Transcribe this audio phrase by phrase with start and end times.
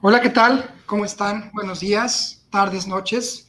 [0.00, 0.72] Hola, ¿qué tal?
[0.86, 1.50] ¿Cómo están?
[1.52, 3.48] Buenos días, tardes, noches,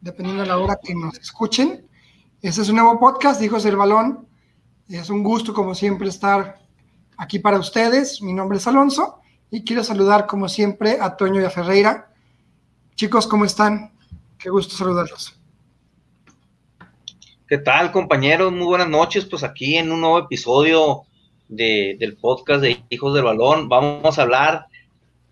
[0.00, 1.88] dependiendo de la hora que nos escuchen.
[2.42, 4.26] Este es un nuevo podcast de Hijos del Balón.
[4.88, 6.58] Es un gusto, como siempre, estar
[7.16, 8.20] aquí para ustedes.
[8.22, 9.20] Mi nombre es Alonso
[9.52, 12.12] y quiero saludar, como siempre, a Toño y a Ferreira.
[12.96, 13.92] Chicos, ¿cómo están?
[14.36, 15.38] Qué gusto saludarlos.
[17.46, 18.50] ¿Qué tal, compañeros?
[18.50, 19.26] Muy buenas noches.
[19.26, 21.04] Pues aquí en un nuevo episodio
[21.46, 24.66] del podcast de Hijos del Balón vamos a hablar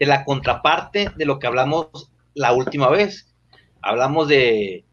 [0.02, 3.32] de la contraparte de lo que hablamos la última vez.
[3.80, 4.84] Hablamos de,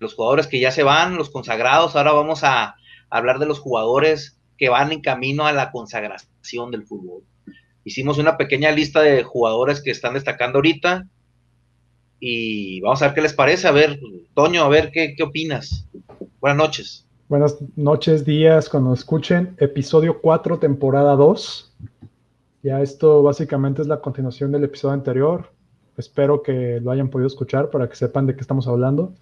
[0.00, 2.74] los jugadores que ya se van, los consagrados, ahora vamos a
[3.08, 7.22] hablar de los jugadores que van en camino a la consagración del fútbol.
[7.84, 11.06] Hicimos una pequeña lista de jugadores que están destacando ahorita
[12.18, 13.68] y vamos a ver qué les parece.
[13.68, 14.00] A ver,
[14.34, 15.86] Toño, a ver qué, qué opinas.
[16.40, 17.06] Buenas noches.
[17.28, 21.72] Buenas noches, días, cuando escuchen episodio 4, temporada 2.
[22.62, 25.52] Ya esto básicamente es la continuación del episodio anterior.
[25.96, 29.14] Espero que lo hayan podido escuchar para que sepan de qué estamos hablando.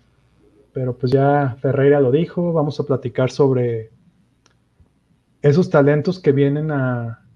[0.74, 3.90] Pero pues ya Ferreira lo dijo, vamos a platicar sobre
[5.42, 7.26] esos talentos que vienen a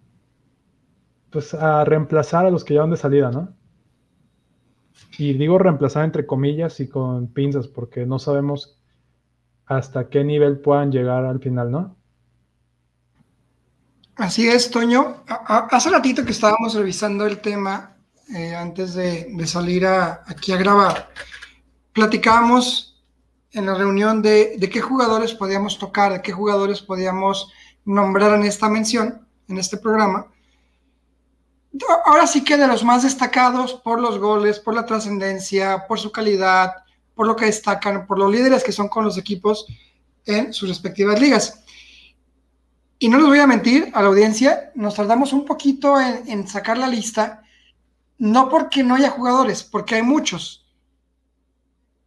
[1.30, 3.54] pues a reemplazar a los que ya van de salida, ¿no?
[5.18, 8.78] Y digo reemplazar entre comillas y con pinzas porque no sabemos
[9.66, 11.96] hasta qué nivel puedan llegar al final, ¿no?
[14.16, 15.24] Así es, Toño.
[15.26, 17.96] Hace ratito que estábamos revisando el tema
[18.32, 21.10] eh, antes de, salir aquí a grabar,
[21.92, 23.02] platicábamos
[23.50, 27.52] en la reunión de, qué jugadores podíamos tocar, de qué jugadores podíamos
[27.84, 30.28] nombrar en esta mención, en este programa.
[32.06, 36.12] Ahora sí que de los más destacados por los goles, por la trascendencia, por su
[36.12, 36.72] calidad,
[37.16, 39.66] por lo que destacan, por los líderes que son con los equipos
[40.24, 41.63] en sus respectivas ligas.
[42.98, 46.78] Y no les voy a mentir a la audiencia, nos tardamos un poquito en, sacar
[46.78, 47.42] la lista,
[48.18, 50.66] no porque no haya jugadores, porque hay muchos,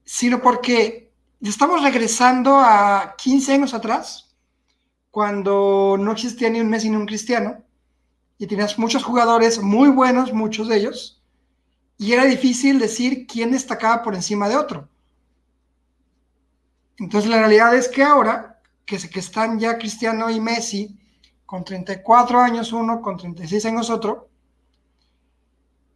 [0.05, 1.11] sino porque
[1.41, 4.35] estamos regresando a 15 años atrás,
[5.11, 7.63] cuando no existía ni un Messi ni un Cristiano,
[8.37, 11.21] y tenías muchos jugadores muy buenos, muchos de ellos,
[11.97, 14.87] y era difícil decir quién destacaba por encima de otro.
[16.99, 18.56] Entonces la realidad es que ahora
[18.87, 20.97] que, están ya Cristiano y Messi,
[21.45, 24.29] con 34 años uno, con 36 años otro,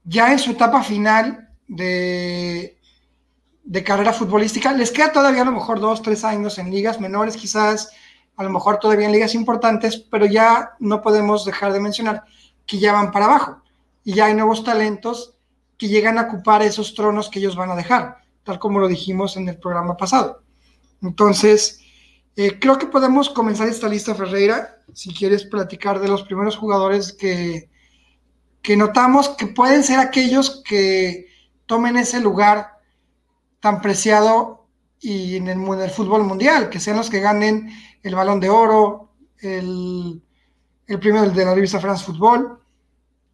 [0.03, 2.78] ya en su etapa final de,
[3.63, 7.38] de carrera futbolística, les queda todavía a lo mejor dos, tres años en ligas menores
[7.38, 7.91] quizás,
[8.35, 12.25] a lo mejor todavía en ligas importantes, pero ya no podemos dejar de mencionar
[12.66, 13.62] que ya van para abajo
[14.03, 15.35] y ya hay nuevos talentos
[15.78, 19.38] que llegan a ocupar esos tronos que ellos van a dejar, tal como lo dijimos
[19.38, 20.44] en el programa pasado.
[21.01, 21.81] Entonces,
[22.36, 27.12] eh, creo que podemos comenzar esta lista, Ferreira, si quieres platicar de los primeros jugadores
[27.14, 27.69] que,
[28.62, 31.28] que notamos que pueden ser aquellos que
[31.66, 32.80] tomen ese lugar
[33.59, 34.68] tan preciado
[35.00, 37.72] y en el, fútbol mundial, que sean los que ganen
[38.03, 40.22] el balón de oro, el,
[40.88, 42.59] el premio de la revista France Football.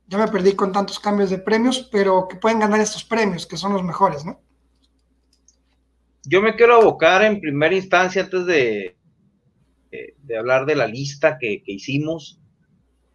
[0.08, 3.58] Ya me perdí con tantos cambios de premios, pero que pueden ganar estos premios, que
[3.58, 4.40] son los mejores, ¿no?
[6.28, 8.98] Yo me quiero abocar en primera instancia, antes de,
[9.92, 12.40] de, hablar de la lista que, hicimos,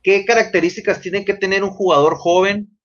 [0.03, 2.79] ¿qué características tiene que tener un jugador joven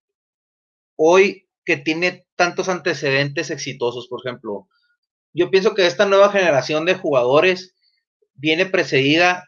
[0.98, 4.08] hoy que tiene tantos antecedentes exitosos?
[4.10, 4.68] Por ejemplo,
[5.34, 7.76] yo pienso que esta nueva generación de jugadores
[8.34, 9.46] viene precedida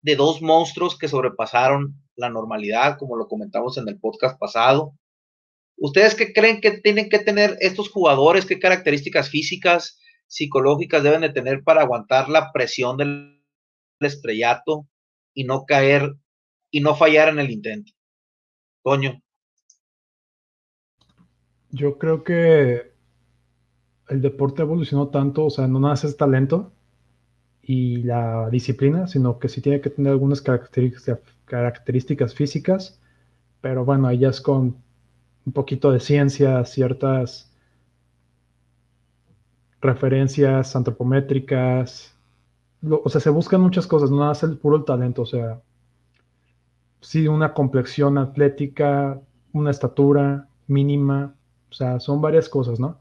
[0.00, 4.94] de dos monstruos que sobrepasaron la normalidad, como lo comentamos en el podcast pasado.
[5.80, 8.44] ¿Ustedes qué creen que tienen que tener estos jugadores?
[8.44, 13.42] ¿Qué características físicas, psicológicas deben de tener para aguantar la presión del
[13.98, 14.86] estrellato
[15.32, 16.16] y no caer
[16.70, 17.92] y no fallar en el intento?
[18.84, 19.22] Toño.
[21.70, 22.92] Yo creo que
[24.10, 26.74] el deporte evolucionó tanto, o sea, no nace es talento
[27.62, 33.00] y la disciplina, sino que sí tiene que tener algunas características, características físicas,
[33.62, 34.89] pero bueno, es con
[35.46, 37.50] un poquito de ciencia, ciertas
[39.80, 42.16] referencias antropométricas.
[42.82, 45.62] o sea, se buscan muchas cosas, no nada es el puro talento, o sea,
[47.00, 49.20] sí, una complexión atlética,
[49.52, 51.34] una estatura mínima,
[51.70, 52.98] o sea, son varias cosas, ¿no?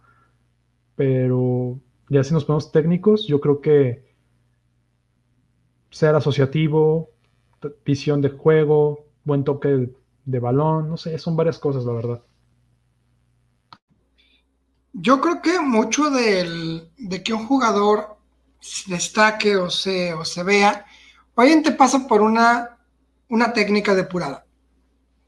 [0.95, 4.09] Pero ya si nos ponemos técnicos, yo creo que
[5.92, 7.12] ser asociativo,
[7.85, 9.89] visión de juego, buen toque
[10.25, 12.24] de balón, no sé, son varias cosas, la verdad.
[14.94, 18.19] Yo creo que mucho de que un jugador
[18.88, 20.86] destaque o se, o se vea,
[21.36, 22.77] obviamente pasa por una,
[23.30, 24.45] una técnica depurada.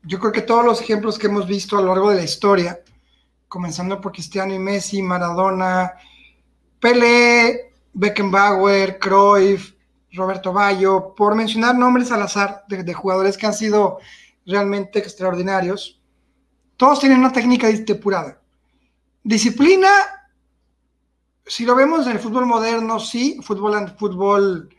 [0.04, 2.80] Yo creo que todos los ejemplos que hemos visto a lo largo de la historia,
[3.48, 5.94] comenzando por Cristiano y Messi, Maradona,
[6.80, 9.74] Pelé, Beckenbauer, Cruyff,
[10.14, 14.00] Roberto Bayo, por mencionar nombres al azar de, jugadores que han sido
[14.46, 16.02] realmente extraordinarios,
[16.76, 18.41] todos tienen una técnica depurada.
[19.24, 19.90] Disciplina,
[21.46, 24.76] si lo vemos en el fútbol moderno, sí, fútbol, fútbol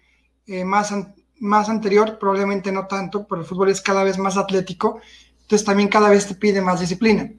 [0.47, 0.93] eh, más,
[1.39, 5.00] más anterior, probablemente no tanto, pero el fútbol es cada vez más atlético,
[5.43, 7.31] entonces también cada vez te pide más disciplina.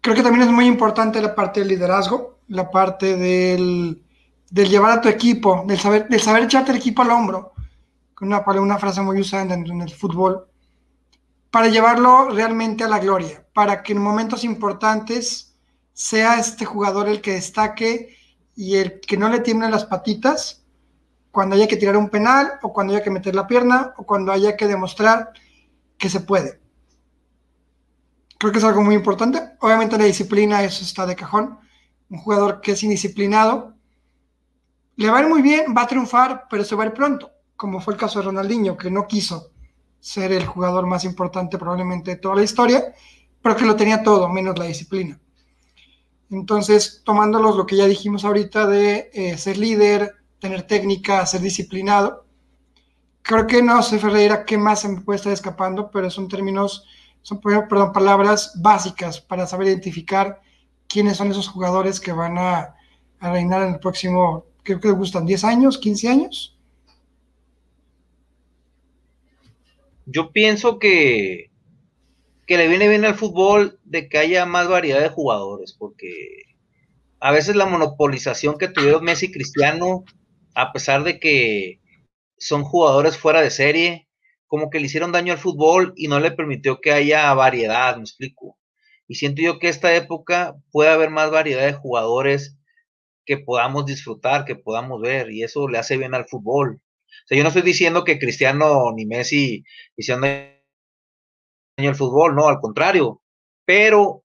[0.00, 4.02] Creo que también es muy importante la parte del liderazgo, la parte del,
[4.50, 7.52] llevar a tu equipo, del saber, del saber echarte el equipo al hombro,
[8.20, 10.46] una, una frase muy usada en el fútbol,
[11.54, 15.54] para llevarlo realmente a la gloria, para que en momentos importantes
[15.92, 18.16] sea este jugador el que destaque
[18.56, 20.64] y el que no le tiemblen las patitas
[21.30, 24.32] cuando haya que tirar un penal o cuando haya que meter la pierna o cuando
[24.32, 25.30] haya que demostrar
[25.96, 26.60] que se puede.
[28.36, 29.40] Creo que es algo muy importante.
[29.60, 31.60] Obviamente la disciplina, eso está de cajón.
[32.10, 33.74] Un jugador que es indisciplinado,
[34.96, 37.30] le va a ir muy bien, va a triunfar, pero se va a ir pronto,
[37.54, 39.53] como fue el caso de Ronaldinho, que no quiso
[40.04, 42.94] ser el jugador más importante probablemente de toda la historia,
[43.40, 45.18] pero que lo tenía todo, menos la disciplina.
[46.30, 52.26] Entonces, tomándolos lo que ya dijimos ahorita de eh, ser líder, tener técnica, ser disciplinado.
[53.22, 56.84] Creo que no sé, Ferreira, qué más se me puede estar escapando, pero son términos,
[57.22, 60.42] son perdón, palabras básicas para saber identificar
[60.86, 62.74] quiénes son esos jugadores que van a,
[63.20, 66.53] reinar en el próximo, creo que gustan 10 años, 15 años.
[70.06, 71.50] Yo pienso que,
[72.46, 76.10] que le viene bien al fútbol de que haya más variedad de jugadores, porque
[77.20, 80.04] a veces la monopolización que tuvieron Messi y Cristiano
[80.54, 81.80] a pesar de que
[82.38, 84.08] son jugadores fuera de serie,
[84.46, 88.02] como que le hicieron daño al fútbol y no le permitió que haya variedad, me
[88.02, 88.58] explico.
[89.08, 92.56] Y siento yo que esta época puede haber más variedad de jugadores
[93.26, 96.80] que podamos disfrutar, que podamos ver, y eso le hace bien al fútbol.
[97.24, 99.64] Sea, yo no estoy diciendo que Cristiano ni Messi
[99.96, 103.22] hicieron daño al fútbol, no, al contrario,
[103.64, 104.24] pero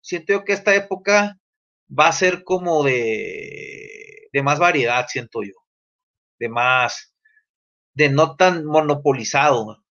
[0.00, 1.38] siento yo que esta época
[1.88, 5.66] va a ser como de, de más variedad, siento yo
[6.38, 7.14] de más,
[7.94, 9.82] de no tan monopolizado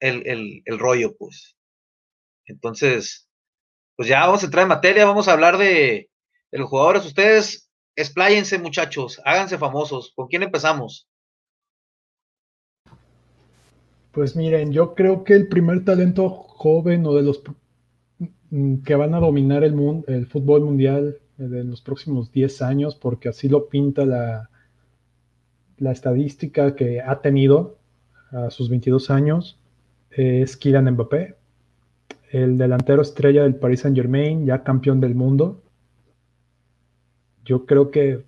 [0.00, 1.56] el, rollo, pues.
[2.46, 3.28] Entonces,
[3.96, 6.10] pues ya vamos a entrar en materia, vamos a hablar de,
[6.50, 7.04] de los jugadores.
[7.04, 7.67] Ustedes
[7.98, 10.12] expláyense, muchachos, háganse famosos.
[10.14, 11.08] ¿Con quién empezamos?
[14.12, 17.42] Pues miren, yo creo que el primer talento joven o de los
[18.50, 22.96] mm, que van a dominar el, mundo, el fútbol mundial en los próximos 10 años,
[22.96, 24.48] porque así lo pinta la,
[25.76, 27.78] la estadística que ha tenido
[28.30, 29.58] a sus 22 años,
[30.10, 31.36] es Kylian Mbappé,
[32.30, 35.62] el delantero estrella del Paris Saint Germain, ya campeón del mundo.
[37.48, 38.26] Yo creo que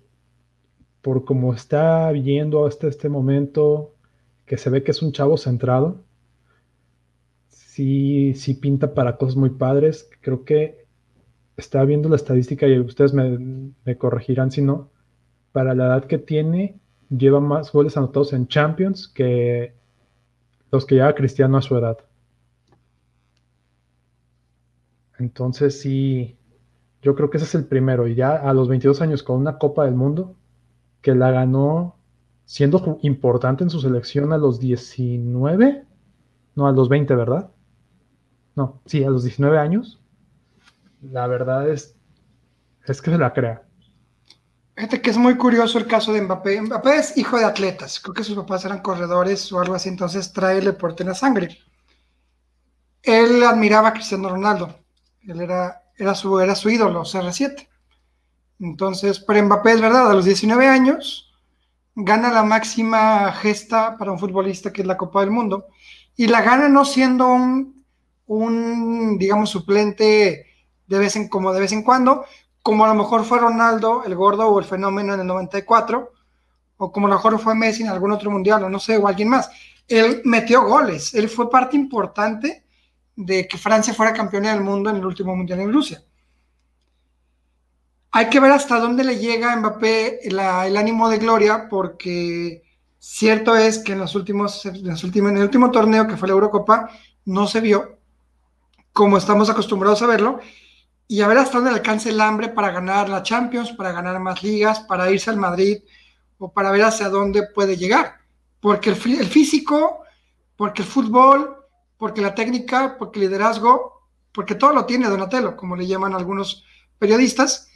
[1.03, 3.93] por como está viendo hasta este momento,
[4.47, 6.03] que se ve que es un chavo centrado,
[7.47, 10.09] sí, sí pinta para cosas muy padres.
[10.21, 10.87] Creo que
[11.55, 14.89] estaba viendo la estadística y ustedes me, corregirán si no,
[15.51, 16.79] para la edad que tiene,
[17.15, 19.75] lleva más goles anotados en Champions que
[20.71, 21.99] los que lleva Cristiano a su edad.
[25.19, 26.39] Entonces sí,
[27.01, 28.07] yo creo que ese es el primero.
[28.07, 30.35] Y ya a los 22 años con una Copa del Mundo,
[31.01, 31.97] que la ganó
[32.45, 35.85] siendo importante en su selección a los 19,
[36.55, 37.51] no, a los 20, ¿verdad?
[38.55, 40.01] No, sí, a los 19 años
[41.01, 41.95] la verdad es,
[42.85, 43.63] es que se la crea.
[44.75, 46.61] Fíjate que es muy curioso el caso de Mbappé.
[46.61, 47.99] Mbappé es hijo de atletas.
[47.99, 51.15] Creo que sus papás eran corredores o algo así, entonces trae el deporte en la
[51.15, 51.57] sangre.
[53.03, 54.75] Él admiraba a Cristiano Ronaldo.
[55.23, 57.67] Él era, era, su, era su ídolo, CR7.
[58.59, 61.31] Entonces, pero Mbappé es verdad, a los 19 años
[61.95, 65.67] gana la máxima gesta para un futbolista que es la Copa del Mundo
[66.15, 67.85] y la gana no siendo un,
[68.25, 70.47] un digamos, suplente
[70.87, 72.25] de vez en, como de vez en cuando,
[72.63, 76.11] como a lo mejor fue Ronaldo, el gordo o el fenómeno en el 94,
[76.77, 79.07] o como a lo mejor fue Messi en algún otro mundial, o no sé, o
[79.07, 79.51] alguien más.
[79.87, 82.63] Él metió goles, él fue parte importante
[83.15, 86.03] de que Francia fuera campeona del mundo en el último mundial en Rusia.
[88.11, 90.39] Hay que ver hasta dónde le llega a Mbappé el
[90.77, 92.63] ánimo de gloria, porque
[92.99, 96.89] cierto es que en, los últimos, en, el último torneo que fue la Eurocopa
[97.25, 97.97] no se vio
[98.93, 100.39] como estamos acostumbrados a verlo,
[101.07, 104.43] y a ver hasta dónde alcanza el hambre para ganar la Champions, para ganar más
[104.43, 105.79] ligas, para irse al Madrid
[106.37, 108.15] o para ver hacia dónde puede llegar.
[108.61, 110.03] Porque el, físico,
[110.55, 111.60] porque el fútbol,
[112.01, 116.65] porque la técnica, porque el liderazgo, porque todo lo tiene Donatello, como le llaman algunos
[116.97, 117.69] periodistas,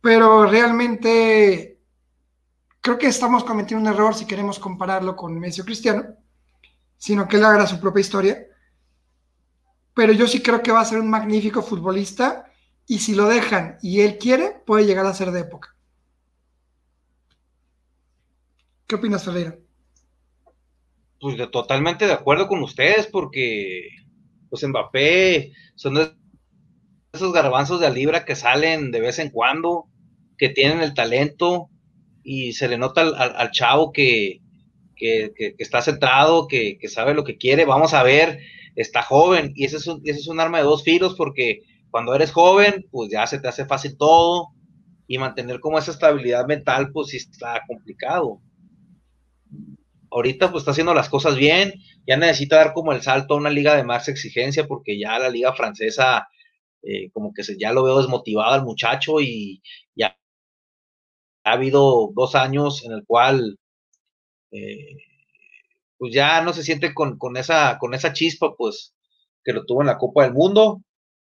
[0.00, 1.80] pero realmente
[2.80, 6.14] creo que estamos cometiendo un error si queremos compararlo con Messi o Cristiano,
[6.96, 8.46] sino que él haga su propia historia.
[9.94, 12.52] Pero yo sí creo que va a ser un magnífico futbolista
[12.86, 15.74] y si lo dejan y él quiere, puede llegar a ser de época.
[18.86, 19.58] ¿Qué opinas, Ferreira?
[21.22, 23.90] Pues totalmente de acuerdo con ustedes, porque
[24.50, 25.96] pues Mbappé son
[27.12, 29.86] esos garbanzos de libra que salen de vez en cuando,
[30.36, 31.70] que tienen el talento
[32.24, 34.40] y se le nota al, chavo que,
[34.96, 37.66] está centrado, que, sabe lo que quiere.
[37.66, 38.40] Vamos a ver,
[38.74, 41.60] está joven y ese es, un, ese es un arma de dos filos porque
[41.92, 44.48] cuando eres joven, pues ya se te hace fácil todo
[45.06, 48.40] y mantener como esa estabilidad mental, pues sí está complicado.
[50.12, 51.74] Ahorita pues está haciendo las cosas bien,
[52.06, 55.30] ya necesita dar como el salto a una liga de más exigencia porque ya la
[55.30, 56.28] liga francesa
[56.82, 59.62] eh, como que se, ya lo veo desmotivado al muchacho y
[59.94, 60.18] ya
[61.44, 63.58] ha habido dos años en el cual
[64.52, 64.96] eh,
[65.98, 68.94] pues ya no se siente con, esa, con esa chispa pues
[69.44, 70.82] que lo tuvo en la Copa del Mundo,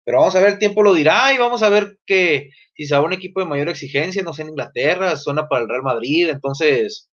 [0.05, 2.95] pero vamos a ver, el tiempo lo dirá y vamos a ver que si se
[2.95, 5.83] va a un equipo de mayor exigencia, no sé, en Inglaterra, zona para el Real
[5.83, 7.11] Madrid, entonces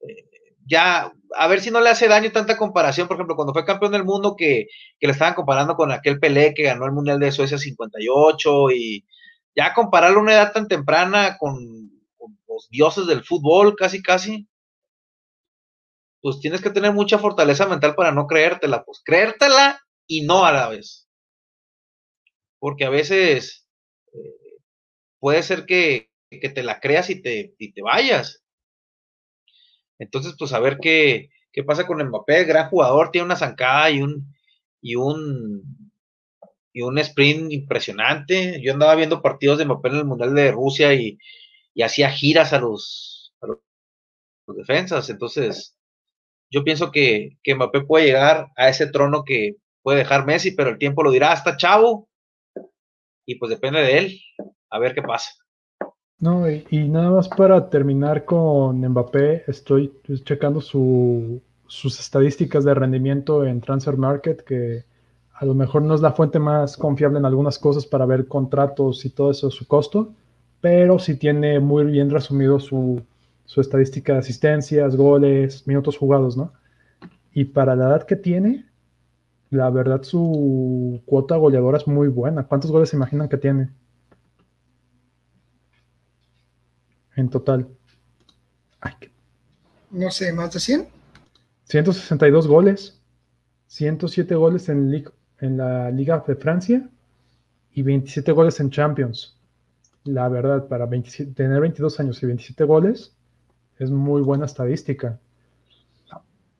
[0.00, 0.27] eh,
[0.68, 3.92] ya, a ver si no le hace daño tanta comparación, por ejemplo, cuando fue campeón
[3.92, 4.66] del mundo que,
[5.00, 9.06] le estaban comparando con aquel Pelé que ganó el Mundial de Suecia 58 y
[9.56, 11.90] ya compararlo a una edad tan temprana con,
[12.48, 14.48] los dioses del fútbol, casi, casi,
[16.20, 20.52] pues tienes que tener mucha fortaleza mental para no creértela, pues creértela y no a
[20.52, 21.08] la vez.
[22.58, 23.68] Porque a veces
[24.12, 24.18] eh,
[25.20, 28.42] puede ser que, te la creas y te, y te vayas
[29.98, 34.02] entonces, pues a ver qué, qué pasa con Mbappé, gran jugador, tiene una zancada y
[34.02, 34.34] un,
[34.80, 35.90] y un,
[36.72, 38.60] y un sprint impresionante.
[38.62, 41.18] Yo andaba viendo partidos de Mbappé en el Mundial de Rusia y,
[41.82, 43.58] hacía giras a los, a los,
[44.56, 45.10] defensas.
[45.10, 45.76] Entonces,
[46.50, 50.70] yo pienso que, que Mbappé puede llegar a ese trono que puede dejar Messi, pero
[50.70, 52.08] el tiempo lo dirá hasta chavo.
[53.26, 54.20] Y pues depende de él.
[54.70, 55.32] A ver qué pasa.
[56.20, 59.92] No, y, nada más para terminar con Mbappé, estoy
[60.24, 64.84] checando sus estadísticas de rendimiento en Transfer Market, que
[65.34, 69.04] a lo mejor no es la fuente más confiable en algunas cosas para ver contratos
[69.04, 70.12] y todo eso, su costo,
[70.60, 73.00] pero sí tiene muy bien resumido su,
[73.44, 76.52] su estadística de asistencias, goles, minutos jugados, ¿no?
[77.32, 78.66] Y para la edad que tiene,
[79.50, 82.44] la verdad su cuota goleadora es muy buena.
[82.48, 83.70] ¿Cuántos goles se imaginan que tiene?
[87.18, 87.68] En total.
[89.90, 90.88] No sé, más de 100.
[91.64, 93.00] 162 goles,
[93.66, 95.04] 107 goles en,
[95.40, 96.88] en la Liga de Francia
[97.72, 99.36] y 27 goles en Champions.
[100.04, 103.14] La verdad, para tener 22 años y 27 goles
[103.78, 105.18] es muy buena estadística.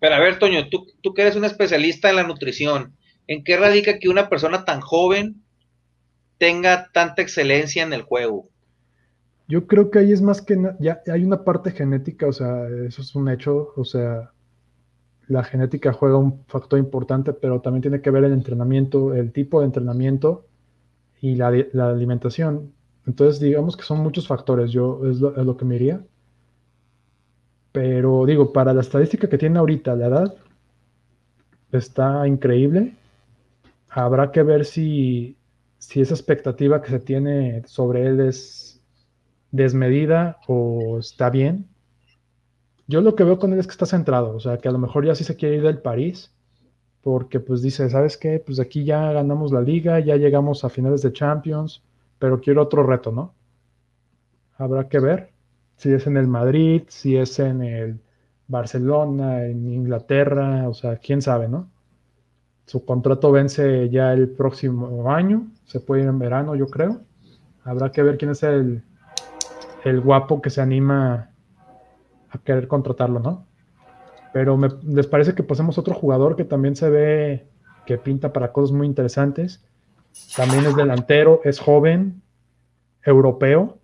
[0.01, 2.97] Pero a ver, Toño, tú, tú que eres un especialista en la nutrición,
[3.27, 5.43] ¿en qué radica que una persona tan joven
[6.39, 8.49] tenga tanta excelencia en el juego?
[9.49, 13.01] Yo creo que ahí es más que ya hay una parte genética, o sea, eso
[13.01, 14.31] es un hecho, o sea,
[15.27, 19.61] la genética juega un factor importante, pero también tiene que ver el entrenamiento, el tipo
[19.61, 20.47] de entrenamiento
[21.21, 22.73] y la, alimentación.
[23.07, 26.03] Entonces, digamos que son muchos factores, yo es lo, es lo, que me iría.
[27.73, 30.35] Pero digo, para la estadística que tiene ahorita, la edad
[31.73, 32.95] está increíble.
[33.89, 35.37] Habrá que ver si,
[35.79, 38.68] si esa expectativa que se tiene sobre él es
[39.51, 41.69] desmedida o está bien.
[42.87, 44.79] Yo lo que veo con él es que está centrado, o sea, que a lo
[44.79, 46.33] mejor ya sí se quiere ir del París,
[47.03, 48.43] porque pues dice, ¿sabes qué?
[48.45, 51.83] Pues aquí ya ganamos la liga, ya llegamos a finales de Champions,
[52.19, 53.35] pero quiero otro reto, ¿no?
[54.57, 55.31] Habrá que ver
[55.77, 58.01] si es en el Madrid, si es en el
[58.49, 61.71] Barcelona, en Inglaterra, o sea, quién sabe, ¿no?
[62.67, 67.01] Su contrato vence ya el próximo año, se puede ir en verano, yo creo.
[67.65, 68.83] Habrá que ver quién es el
[69.85, 71.31] el guapo que se anima
[72.31, 73.47] a querer contratarlo, ¿no?
[74.33, 77.49] Pero me, les parece que pasemos otro jugador que también se ve
[77.87, 79.65] que pinta para cosas muy interesantes.
[80.37, 82.23] También es delantero, es joven,
[83.03, 83.79] europeo,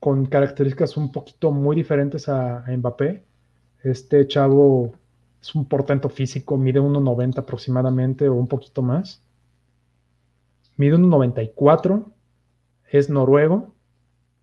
[0.00, 3.24] con características un poquito muy diferentes a, Mbappé.
[3.82, 4.92] Este chavo
[5.40, 9.22] es un portento físico, mide 1,90 aproximadamente o un poquito más.
[10.76, 12.04] Mide 1,94,
[12.90, 13.74] es noruego,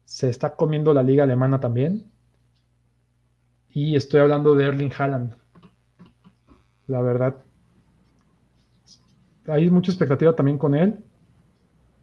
[0.09, 2.11] se está comiendo la liga alemana también.
[3.69, 5.35] Y estoy hablando de Erling Haaland.
[6.87, 7.35] la verdad.
[9.45, 10.97] Hay mucha expectativa también con él,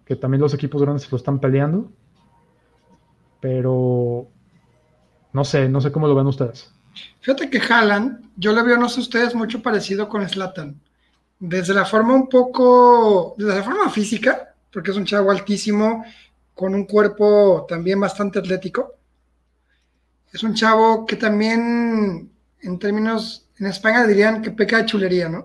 [0.05, 1.91] que también los equipos grandes se lo están peleando,
[3.41, 4.29] pero
[5.33, 6.73] no sé, no sé cómo lo ven ustedes.
[7.21, 10.81] Fíjate que Haaland, yo le veo, no sé ustedes, mucho parecido con Slatan.
[11.41, 16.05] Desde la forma un poco, desde la forma física, porque es un chavo altísimo,
[16.57, 18.95] con un cuerpo también bastante atlético.
[20.33, 22.33] Es un chavo que también,
[22.63, 25.45] en términos, en España dirían que peca de chulería, ¿no?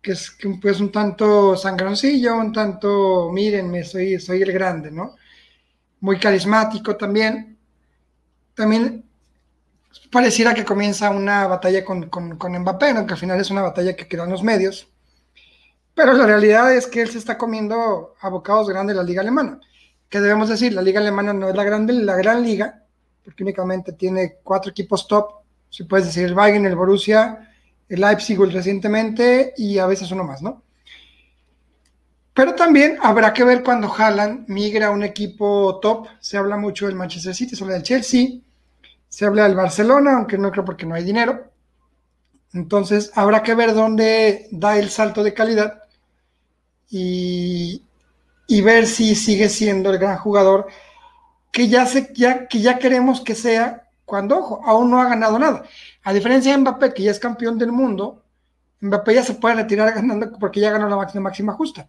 [0.00, 5.16] Que es pues, un tanto sangroncillo, un tanto, mírenme, soy, soy el grande, ¿no?
[6.00, 7.58] Muy carismático también.
[8.54, 9.04] También
[10.12, 13.04] pareciera que comienza una batalla con, con, con Mbappé, ¿no?
[13.04, 14.88] que al final es una batalla que quedó los medios.
[15.94, 19.60] Pero la realidad es que él se está comiendo a bocados grandes la liga alemana.
[20.12, 22.84] Que debemos decir, la liga alemana no es la, grande, la gran liga,
[23.24, 25.36] porque únicamente tiene cuatro equipos top.
[25.70, 27.50] Si puedes decir el Bayern, el Borussia,
[27.88, 30.64] el Leipzig recientemente y a veces uno más, ¿no?
[32.34, 36.08] Pero también habrá que ver cuando Haaland migra a un equipo top.
[36.20, 38.40] Se habla mucho del Manchester City, se habla del Chelsea,
[39.08, 41.50] se habla del Barcelona, aunque no creo porque no hay dinero.
[42.52, 45.84] Entonces habrá que ver dónde da el salto de calidad
[46.90, 47.82] y,
[48.60, 50.66] ver si sigue siendo el gran jugador
[51.50, 55.38] que ya, se, ya, que ya queremos que sea cuando, ojo, aún no ha ganado
[55.38, 55.64] nada.
[56.02, 58.24] A diferencia de Mbappé, que ya es campeón del mundo,
[58.80, 61.88] Mbappé ya se puede retirar ganando porque ya ganó la máxima, máxima justa.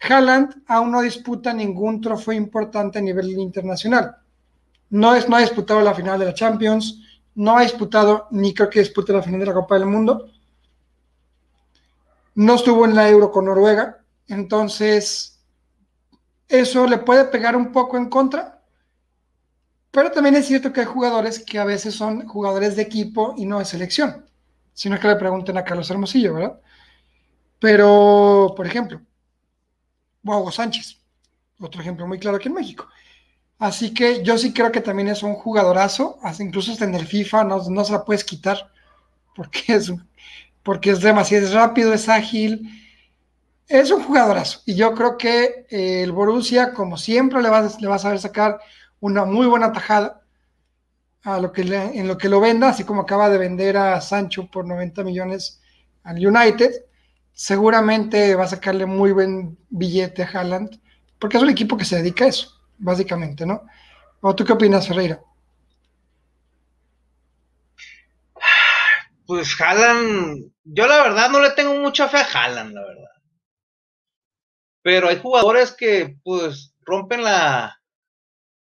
[0.00, 4.16] Haaland aún no disputa ningún trofeo importante a nivel internacional.
[4.90, 7.02] No, es, no ha disputado la final de la Champions,
[7.34, 10.30] no ha disputado, ni creo que dispute la final de la Copa del Mundo.
[12.34, 15.35] No estuvo en la Euro con Noruega, entonces
[16.48, 18.62] eso le puede pegar un poco en contra.
[19.90, 23.46] Pero también es cierto que hay jugadores que a veces son jugadores de equipo y
[23.46, 24.26] no de selección,
[24.74, 26.60] sino que le pregunten a Carlos Hermosillo, ¿verdad?
[27.58, 29.00] Pero, por ejemplo,
[30.22, 30.98] Hugo Sánchez,
[31.60, 32.88] otro ejemplo muy claro aquí en México.
[33.58, 37.44] Así que yo sí creo que también es un jugadorazo, incluso hasta en el FIFA
[37.44, 38.70] no, no se la puedes quitar,
[39.34, 39.92] porque es,
[40.62, 42.68] porque es demasiado rápido, es ágil,
[43.68, 44.60] es un jugadorazo.
[44.66, 48.18] Y yo creo que eh, el Borussia, como siempre, le va, le va a saber
[48.18, 48.60] sacar
[49.00, 50.22] una muy buena tajada
[51.22, 54.48] a lo que en lo que lo venda, así como acaba de vender a Sancho
[54.48, 55.60] por 90 millones
[56.04, 56.72] al United,
[57.32, 60.80] seguramente va a sacarle muy buen billete a Haaland,
[61.18, 63.62] porque es un equipo que se dedica a eso básicamente, ¿no?
[64.20, 65.20] ¿O tú qué opinas, Ferreira?
[69.26, 73.15] Pues Haaland, yo la verdad no le tengo mucha fe a Haaland, la verdad.
[74.86, 77.82] Pero hay jugadores que pues rompen la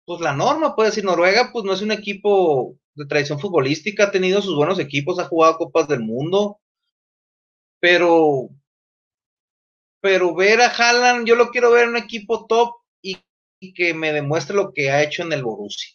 [0.06, 4.10] pues la norma, puede decir Noruega, pues no es un equipo de tradición futbolística, ha
[4.10, 6.60] tenido sus buenos equipos, ha jugado copas del mundo,
[7.78, 8.48] pero
[10.00, 12.72] pero ver a Haaland, yo lo quiero ver en un equipo top
[13.74, 15.94] que me demuestre lo que ha hecho en el Borussia.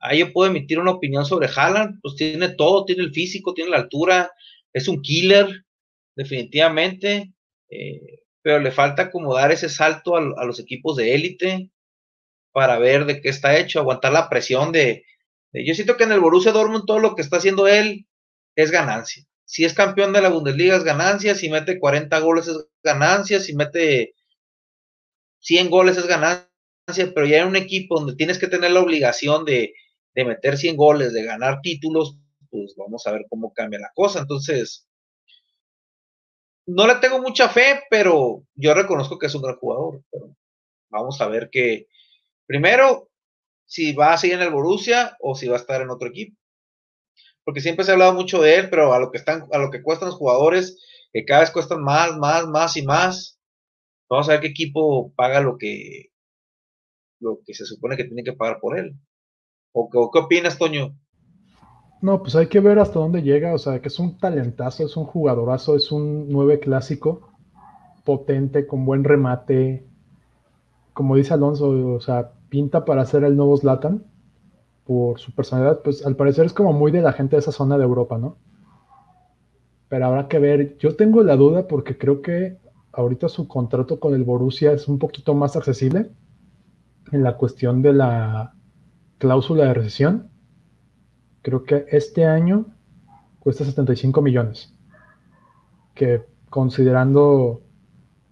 [0.00, 3.70] Ahí yo puedo emitir una opinión sobre Haaland, pues tiene todo, tiene el físico, tiene
[3.70, 4.30] la altura,
[4.70, 5.64] es un killer,
[6.14, 7.32] definitivamente,
[7.70, 11.70] eh, pero le falta como dar ese salto a, los equipos de élite
[12.52, 15.04] para ver de qué está hecho, aguantar la presión de,
[15.52, 18.06] de, Yo siento que en el Borussia Dortmund todo lo que está haciendo él
[18.56, 19.24] es ganancia.
[19.44, 23.54] Si es campeón de la Bundesliga es ganancia, si mete 40 goles es ganancia, si
[23.54, 24.14] mete
[25.40, 26.48] 100 goles es ganancia,
[27.14, 29.74] pero ya en un equipo donde tienes que tener la obligación de,
[30.14, 32.16] meter 100 goles, de ganar títulos,
[32.50, 34.20] pues vamos a ver cómo cambia la cosa.
[34.20, 34.86] Entonces,
[36.66, 40.02] no le tengo mucha fe, pero yo reconozco que es un gran jugador.
[40.10, 40.36] Pero
[40.90, 41.88] vamos a ver que,
[42.46, 43.10] primero,
[43.66, 46.36] si va a seguir en el Borussia o si va a estar en otro equipo.
[47.44, 49.70] Porque siempre se ha hablado mucho de él, pero a lo que están, a lo
[49.70, 50.78] que cuestan los jugadores,
[51.12, 53.40] que cada vez cuestan más, más, más y más,
[54.12, 56.10] Vamos a ver qué equipo paga lo que,
[57.18, 58.94] lo que se supone que tiene que pagar por él.
[59.72, 60.94] ¿O, qué opinas, Toño?
[62.02, 63.54] No, pues hay que ver hasta dónde llega.
[63.54, 67.30] O sea, que es un talentazo, es un jugadorazo, es un nueve clásico,
[68.04, 69.86] potente, con buen remate.
[70.92, 74.04] Como dice Alonso, o sea, pinta para ser el nuevo Zlatan
[74.84, 75.80] por su personalidad.
[75.82, 78.36] Pues al parecer es como muy de la gente de esa zona de Europa, ¿no?
[79.88, 80.76] Pero habrá que ver.
[80.78, 82.58] Yo tengo la duda porque creo que
[82.92, 86.10] ahorita su contrato con el Borussia es un poquito más accesible
[87.12, 88.54] en la cuestión de la
[89.18, 90.31] cláusula de recesión.
[91.42, 92.66] Creo que este año
[93.40, 94.72] cuesta 75 millones,
[95.94, 97.62] que considerando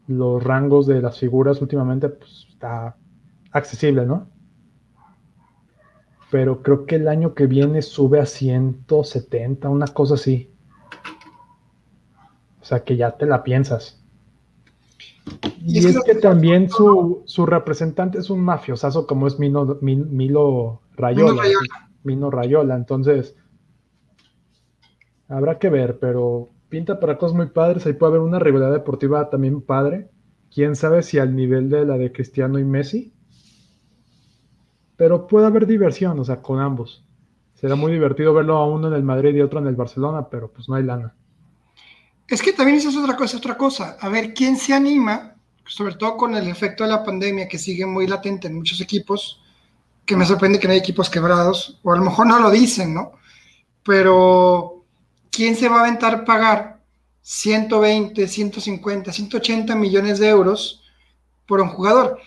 [0.07, 2.97] los rangos de las figuras últimamente, pues está
[3.51, 4.29] accesible, ¿no?
[6.31, 10.53] Pero creo que el año que viene sube a 170, una cosa así.
[12.61, 14.01] sea, que ya te la piensas.
[15.61, 21.43] Y, es, que, también su, representante es un mafiosazo como es Mino, Milo Rayola.
[22.03, 22.75] Mino Rayola.
[22.75, 23.37] Entonces,
[25.29, 27.87] habrá que ver, pero pinta para cosas muy padres.
[27.87, 30.11] Ahí puede haber una rivalidad deportiva también padre.
[30.53, 33.13] Quién sabe si al nivel de la de Cristiano y Messi.
[34.97, 37.05] Pero puede haber diversión, o sea, con ambos.
[37.55, 40.51] Será muy divertido verlo a uno en el Madrid y otro en el Barcelona, pero
[40.51, 41.15] pues no hay lana.
[42.27, 43.97] Es que también eso es otra cosa, otra cosa.
[44.01, 45.35] A ver, ¿quién se anima,
[45.67, 49.43] sobre todo con el efecto de la pandemia que sigue muy latente en muchos equipos,
[50.05, 52.95] que me sorprende que no hay equipos quebrados, o a lo mejor no lo dicen,
[52.95, 53.13] ¿no?
[53.85, 54.85] Pero,
[55.31, 56.81] ¿quién se va a aventar pagar
[57.23, 60.83] 120, 150, 180 millones de euros
[61.47, 62.19] por un jugador?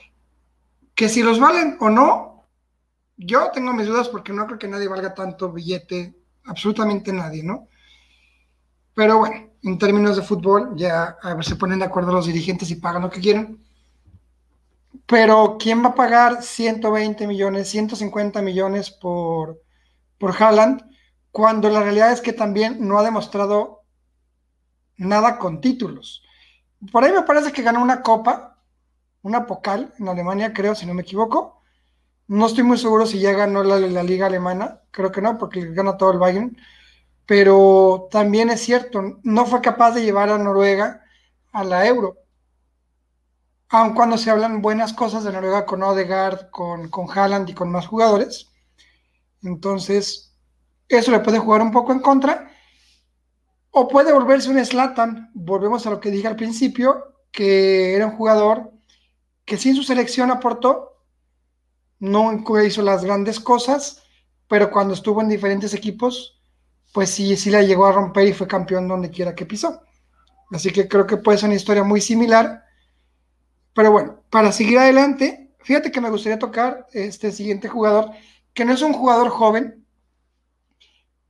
[0.96, 2.46] Que si los valen o no,
[3.18, 7.68] yo tengo mis dudas porque no creo que nadie valga tanto billete, absolutamente nadie, ¿no?
[8.94, 12.76] Pero bueno, en términos de fútbol, ya a se ponen de acuerdo los dirigentes y
[12.76, 13.64] pagan lo que quieren.
[15.06, 19.62] Pero ¿quién va a pagar 120 millones, 150 millones por,
[20.18, 20.84] por Haaland?
[21.32, 23.84] Cuando la realidad es que también no ha demostrado
[24.98, 26.24] nada con títulos.
[26.92, 28.62] Por ahí me parece que ganó una copa,
[29.22, 31.62] una Pokal en Alemania, creo, si no me equivoco.
[32.28, 35.74] No estoy muy seguro si ya ganó la, la liga alemana, creo que no, porque
[35.74, 36.58] gana todo el Bayern
[37.26, 41.04] pero también es cierto, no fue capaz de llevar a Noruega
[41.52, 42.18] a la euro.
[43.74, 47.72] Aun cuando se hablan buenas cosas de Noruega con Odegaard, con, con Haaland y con
[47.72, 48.52] más jugadores.
[49.42, 50.36] Entonces,
[50.88, 52.52] eso le puede jugar un poco en contra.
[53.72, 55.32] O puede volverse un Slatan.
[55.34, 58.72] Volvemos a lo que dije al principio, que era un jugador
[59.44, 61.02] que sin su selección aportó,
[61.98, 62.32] no
[62.64, 64.04] hizo las grandes cosas,
[64.48, 66.40] pero cuando estuvo en diferentes equipos
[66.94, 69.82] pues sí, sí la llegó a romper y fue campeón donde quiera que pisó.
[70.52, 72.63] Así que creo que puede ser una historia muy similar.
[73.74, 78.12] Pero bueno, para seguir adelante, fíjate que me gustaría tocar este siguiente jugador,
[78.54, 79.86] que no es un jugador joven,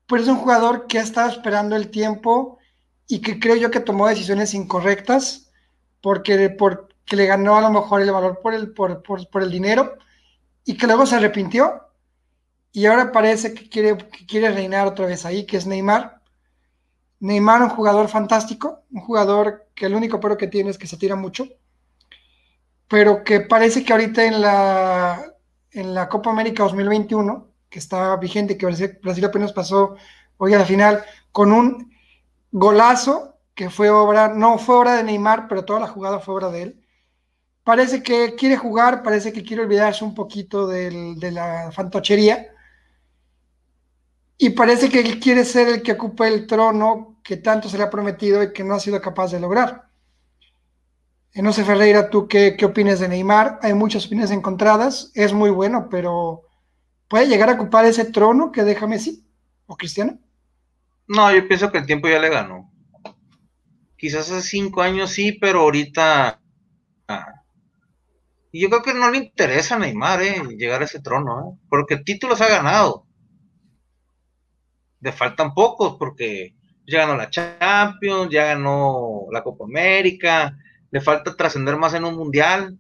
[0.07, 2.59] pero es un jugador que ha estado esperando el tiempo
[3.07, 5.51] y que creo yo que tomó decisiones incorrectas
[6.01, 6.55] porque,
[7.11, 9.97] le ganó a lo mejor el valor por el, por, por el dinero
[10.65, 11.83] y que luego se arrepintió
[12.71, 16.21] y ahora parece que quiere, que quiere reinar otra vez ahí, que es Neymar.
[17.19, 20.97] Neymar, un jugador fantástico, un jugador que el único pero que tiene es que se
[20.97, 21.47] tira mucho,
[22.93, 25.33] pero que parece que ahorita en la,
[25.71, 29.95] en la Copa América 2021, que está vigente, que Brasil, apenas pasó
[30.37, 31.91] hoy a la final, con un
[32.51, 36.51] golazo que fue obra, no fue obra de Neymar, pero toda la jugada fue obra
[36.51, 36.85] de él.
[37.63, 42.51] Parece que quiere jugar, parece que quiere olvidarse un poquito de la fantochería
[44.37, 47.85] y parece que él quiere ser el que ocupe el trono que tanto se le
[47.85, 49.92] ha prometido y que no ha sido capaz de lograr.
[51.35, 53.59] No sé, Ferreira, ¿tú qué, qué opinas de Neymar?
[53.61, 56.43] Hay muchas opiniones encontradas, es muy bueno, pero
[57.07, 59.25] ¿puede llegar a ocupar ese trono que deja Messi
[59.65, 60.19] o Cristiano?
[61.07, 62.71] No, yo pienso que el tiempo ya le ganó.
[63.97, 66.39] Quizás hace cinco años sí, pero ahorita...
[67.07, 67.33] Ah.
[68.51, 71.65] Y yo creo que no le interesa a Neymar eh, llegar a ese trono, eh,
[71.69, 73.07] porque títulos ha ganado
[75.03, 76.55] le faltan pocos porque
[76.87, 80.57] ya ganó la Champions, ya ganó la Copa América,
[80.93, 82.77] le falta trascender más en un mundial,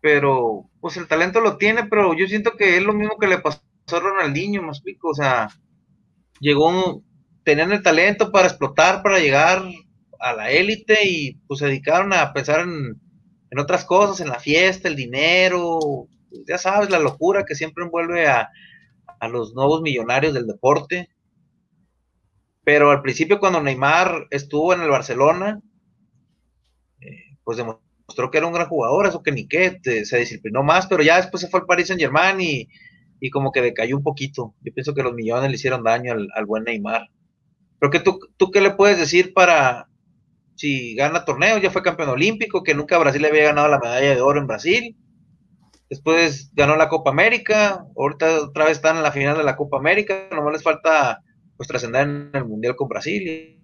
[0.00, 3.36] pero pues el talento lo tiene, pero yo siento que es lo mismo que le
[3.36, 3.60] pasó
[3.92, 5.48] a Ronaldinho, me explico, o sea,
[6.40, 7.02] llegó,
[7.44, 9.62] tenían el talento para explotar, para llegar
[10.20, 12.98] a la élite y pues se dedicaron a pensar en,
[13.50, 16.08] en otras cosas, en la fiesta, el dinero,
[16.48, 18.48] ya sabes, la locura que siempre envuelve a,
[19.20, 21.10] a los nuevos millonarios del deporte.
[22.64, 25.60] Pero al principio cuando Neymar estuvo en el Barcelona,
[27.44, 31.16] pues demostró que era un gran jugador, eso que ni se disciplinó más, pero ya
[31.16, 32.68] después se fue al Paris Saint Germain y,
[33.20, 34.54] y, como que decayó un poquito.
[34.62, 37.08] Yo pienso que los millones le hicieron daño al, buen Neymar.
[37.78, 39.88] Pero que tú, tú qué le puedes decir para
[40.54, 44.20] si gana torneo, ya fue campeón olímpico, que nunca Brasil había ganado la medalla de
[44.20, 44.96] oro en Brasil.
[45.90, 49.78] Después ganó la Copa América, ahorita otra vez están en la final de la Copa
[49.78, 51.20] América, nomás les falta
[51.56, 53.60] pues trascender en el Mundial con Brasil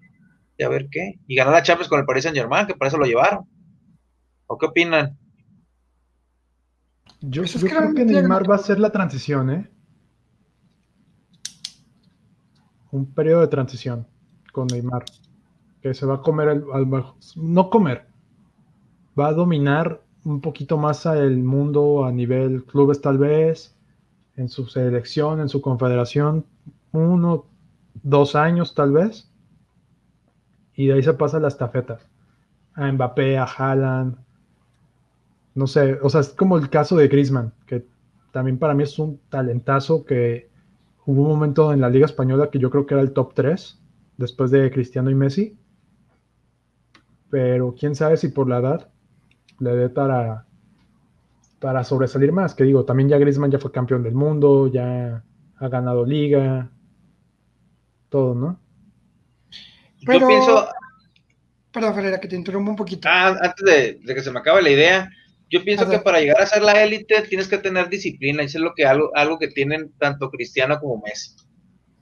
[0.59, 1.15] y, a ver qué.
[1.27, 3.45] Y ganar la Champions con el Paris Saint Germain, que para eso lo llevaron.
[4.49, 5.17] ¿O qué opinan?
[7.21, 9.71] Yo, pues creo que Neymar va a ser la transición, ¿eh?
[12.91, 14.07] Un periodo de transición
[14.53, 15.05] con Neymar.
[15.83, 16.65] Que se va a comer, el,
[17.37, 18.07] no comer,
[19.19, 23.77] va a dominar un poquito más el mundo a nivel clubes tal vez,
[24.37, 26.45] en su selección, en su confederación,
[26.93, 27.45] uno,
[28.03, 29.31] dos años tal vez.
[30.75, 31.99] y de ahí se pasa la estafeta.
[32.75, 34.28] A Mbappé, a Haaland.
[35.59, 37.85] No sé, o sea, es como el caso de Griezmann, que
[38.31, 40.49] también para mí es un talentazo que
[41.05, 43.77] hubo un momento en la Liga Española que yo creo que era el top 3,
[44.19, 45.59] después de Cristiano y Messi.
[47.29, 48.89] Pero quién sabe si por la edad
[49.59, 50.47] le dé para,
[51.59, 52.55] para sobresalir más.
[52.55, 55.25] Que digo, también ya Griezmann ya fue campeón del mundo, ya
[55.57, 56.71] ha ganado liga,
[58.11, 58.61] todo, ¿no?
[60.03, 60.69] Yo pienso.
[61.73, 63.09] Perdón, Ferreira, que te interrumpo un poquito.
[63.11, 63.65] Ah, antes
[64.05, 65.11] de, que se me acabe la idea,
[65.51, 68.59] yo pienso que para llegar a ser la élite tienes que tener disciplina, y eso
[68.59, 71.35] es lo que algo, algo que tienen tanto Cristiano como Messi,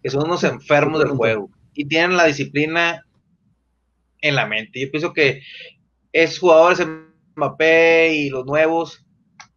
[0.02, 3.04] que son unos enfermos del juego y tienen la disciplina
[4.20, 4.80] en la mente.
[4.80, 5.42] Yo pienso que
[6.12, 6.86] es jugadores
[7.36, 9.04] Mbappé y los nuevos,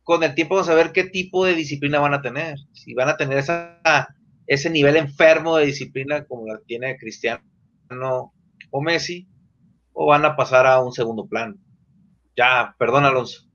[0.04, 2.58] con el tiempo vamos a ver qué tipo de disciplina van a tener.
[2.74, 3.80] Si van a tener esa,
[4.48, 7.44] ese nivel enfermo de disciplina como la tiene Cristiano
[8.72, 9.28] o Messi,
[9.94, 11.56] o van a pasar a un segundo plano.
[12.36, 13.49] Ya, perdón, Alonso.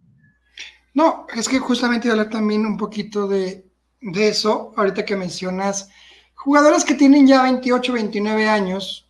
[0.95, 3.69] No, es que justamente hablar también un poquito de,
[4.01, 5.91] de eso, ahorita que mencionas
[6.35, 9.09] jugadores que tienen ya 28, 29 años,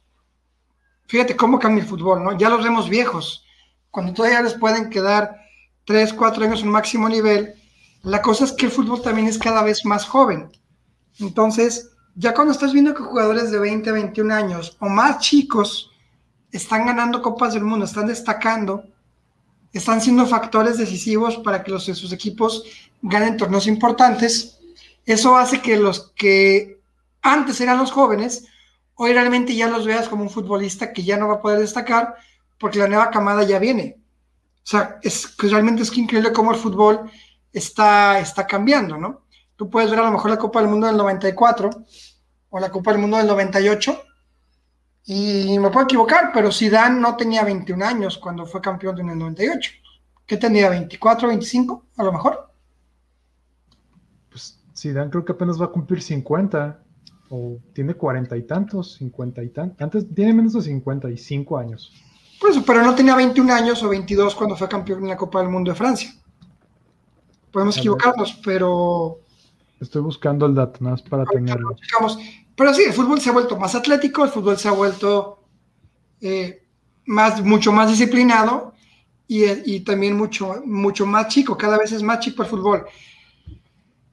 [1.07, 2.38] fíjate cómo cambia el fútbol, ¿no?
[2.38, 3.44] Ya los vemos viejos,
[3.90, 5.37] cuando todavía les pueden quedar
[5.85, 7.55] 3, 4 años un máximo nivel,
[8.03, 10.51] la cosa es que el fútbol también es cada vez más joven.
[11.20, 15.90] Entonces, ya cuando estás viendo que jugadores de 20, 21 años o más chicos
[16.53, 18.85] están ganando copas del mundo, están destacando,
[19.75, 22.65] están siendo factores decisivos para que los sus equipos
[23.03, 24.59] ganen torneos importantes,
[25.05, 26.81] eso hace que los que
[27.21, 28.47] antes eran los jóvenes,
[28.95, 32.15] hoy realmente ya los veas como un futbolista que ya no va a poder destacar
[32.59, 33.99] porque la nueva camada ya viene.
[34.63, 37.11] O sea, es realmente es increíble cómo el fútbol
[37.53, 39.23] está, está cambiando, ¿no?
[39.57, 41.71] Tú puedes ver a lo mejor la Copa del Mundo del 94
[42.51, 44.03] o la Copa del Mundo del 98
[45.07, 49.19] y me puedo equivocar, pero Zidane no tenía 21 años cuando fue campeón en el
[49.19, 49.73] 98.
[50.27, 50.71] ¿Qué tenía?
[50.71, 52.51] ¿24, 25 a lo mejor?
[54.31, 56.81] Pues Zidane creo que apenas va a cumplir 50
[57.29, 59.81] o tiene cuarenta y tantos, cincuenta y tantos.
[59.81, 61.93] Antes tiene menos de 55 años.
[62.40, 65.51] Pues, pero no tenía 21 años o 22 cuando fue campeón en la Copa del
[65.51, 66.14] Mundo de Francia.
[67.51, 69.21] Podemos equivocarnos, pero
[69.81, 71.77] Estoy buscando el dato, más para tenerlo.
[72.57, 75.45] Pero sí, el fútbol se ha vuelto más atlético, el fútbol se ha vuelto
[76.21, 76.62] eh,
[77.07, 78.75] más, mucho más disciplinado
[79.27, 82.87] y, y, también mucho, mucho más chico, cada vez es más chico el fútbol.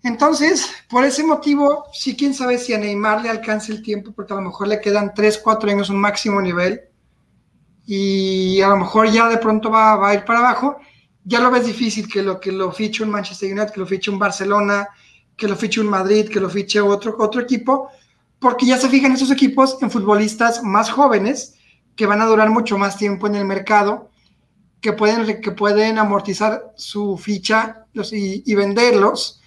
[0.04, 4.34] Entonces, por ese motivo, sí, quién sabe si a Neymar le alcance el tiempo, porque
[4.34, 6.82] a lo mejor le quedan 3, 4 años un máximo nivel
[7.86, 10.78] y a lo mejor ya de pronto va, va a ir para abajo.
[11.24, 14.10] Ya lo ves difícil que lo que lo fiche un Manchester United, que lo fiche
[14.10, 14.88] un Barcelona,
[15.38, 17.90] que lo fiche un Madrid, que lo fiche otro, otro equipo,
[18.42, 21.54] porque ya se fijan esos equipos en futbolistas más jóvenes
[21.96, 24.10] que van a durar mucho más tiempo en el mercado,
[24.82, 29.40] que pueden, que pueden amortizar su ficha y, venderlos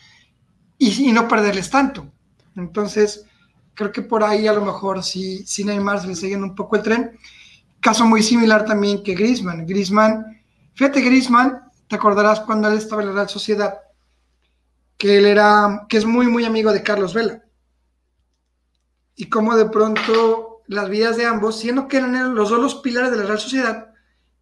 [0.78, 2.06] y, no perderles tanto.
[2.54, 3.26] Entonces,
[3.74, 6.76] creo que por ahí a lo mejor si, si Neymar se le siguen un poco
[6.76, 7.18] el tren.
[7.80, 9.66] Caso muy similar también que Griezmann.
[9.66, 10.40] Griezmann,
[10.74, 13.74] fíjate, Griezmann, te acordarás cuando él estaba en la Real Sociedad,
[14.96, 17.43] que él era, que es muy, muy amigo de Carlos Vela.
[19.16, 23.10] Y como de pronto las vidas de ambos, siendo que eran los dos los pilares
[23.10, 23.92] de la Real Sociedad,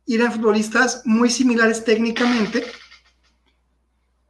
[0.06, 2.64] eran futbolistas muy similares técnicamente,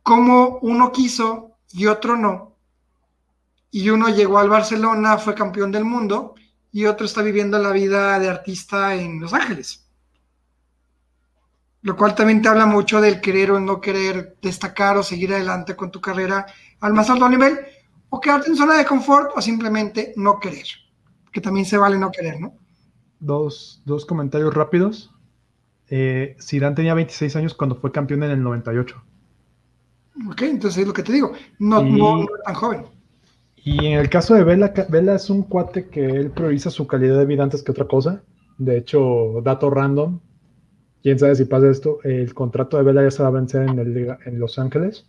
[0.02, 2.56] como uno quiso y otro no.
[3.70, 6.34] Y uno llegó al Barcelona, fue campeón del mundo,
[6.72, 9.82] y otro está viviendo la vida de artista en Los Ángeles
[11.82, 15.76] lo cual también te habla mucho del querer o no querer destacar o seguir adelante
[15.76, 16.46] con tu carrera
[16.80, 17.58] al más alto nivel,
[18.14, 20.66] o quedarte en zona de confort o simplemente no querer,
[21.32, 22.54] que también se vale no querer, ¿no?
[23.18, 25.10] Dos, dos comentarios rápidos.
[25.88, 29.02] Eh, Zidane tenía 26 años cuando fue campeón en el 98.
[30.28, 32.84] Ok, entonces es lo que te digo, no, no, tan joven.
[33.56, 37.16] Y en el caso de Vela, Vela es un cuate que él prioriza su calidad
[37.16, 38.22] de vida antes que otra cosa.
[38.58, 40.20] De hecho, dato random,
[41.02, 43.78] quién sabe si pasa esto, el contrato de Vela ya se va a vencer en,
[43.78, 45.06] el, en Los Ángeles.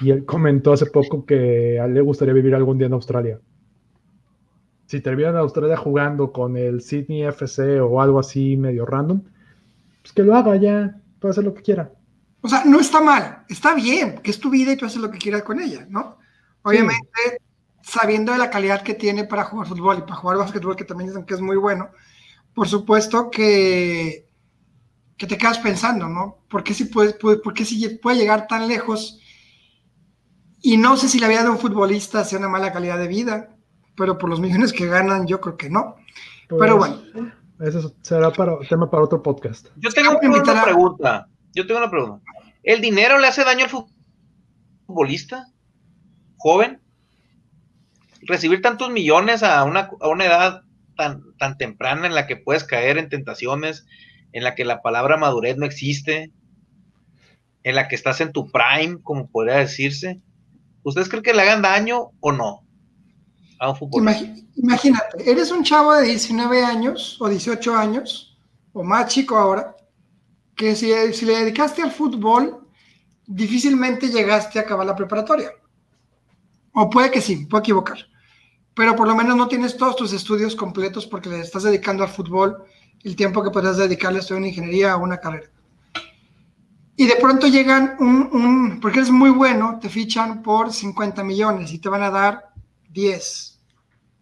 [0.00, 3.40] Y él comentó hace poco que a él le gustaría vivir algún día en Australia.
[4.86, 9.22] Si termina en Australia jugando con el Sydney FC o algo así medio random,
[10.02, 11.92] pues que lo haga ya, puede hacer lo que quiera.
[12.40, 15.10] O sea, no está mal, está bien, que es tu vida y tú haces lo
[15.10, 16.18] que quieras con ella, ¿no?
[16.62, 17.42] Obviamente,
[17.82, 21.10] sabiendo de la calidad que tiene para jugar fútbol y para jugar básquetbol, que también
[21.10, 21.90] dicen que es muy bueno,
[22.54, 24.28] por supuesto que
[25.18, 26.38] que te quedas pensando, ¿no?
[26.48, 29.20] ¿Por qué si puede, puede, si puede llegar tan lejos?
[30.68, 33.56] Y no sé si la vida de un futbolista sea una mala calidad de vida,
[33.96, 35.96] pero por los millones que ganan, yo creo que no.
[36.46, 37.32] pero pues, bueno.
[37.58, 39.68] Eso será para, tema para otro podcast.
[39.76, 41.26] Yo tengo una pregunta.
[41.54, 42.22] Yo tengo una pregunta.
[42.62, 43.86] ¿El dinero le hace daño al
[44.86, 45.46] futbolista
[46.36, 46.82] joven?
[48.20, 50.64] Recibir tantos millones a una, a una edad
[50.98, 53.86] tan, tan temprana en la que puedes caer en tentaciones,
[54.32, 56.30] en la que la palabra madurez no existe,
[57.62, 60.20] en la que estás en tu prime, como podría decirse.
[60.88, 62.64] ¿Ustedes creen que le hagan daño o no
[63.60, 64.34] a un futbolista?
[64.56, 68.38] Imagínate, eres un chavo de 19 años o 18 años,
[68.72, 69.76] o más chico ahora,
[70.56, 72.66] que si, le dedicaste al fútbol,
[73.26, 75.52] difícilmente llegaste a acabar la preparatoria.
[76.72, 77.98] O puede que sí, puedo equivocar
[78.78, 82.10] pero por lo menos no tienes todos tus estudios completos porque le estás dedicando al
[82.10, 82.62] fútbol
[83.02, 85.50] el tiempo que podrías dedicarle a estudiar una ingeniería o una carrera.
[87.00, 91.78] Y de pronto llegan un, porque eres muy bueno, te fichan por 50 millones y
[91.78, 92.50] te van a dar
[92.90, 93.60] 10.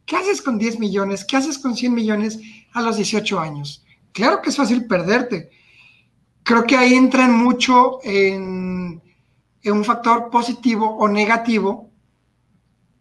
[0.04, 1.24] ¿Qué haces con 10 millones?
[1.24, 2.38] ¿Qué haces con 100 millones
[2.74, 3.82] a los 18 años?
[4.12, 5.48] Claro que es fácil perderte.
[6.42, 9.00] Creo que ahí entran mucho en,
[9.62, 11.90] en un factor positivo o negativo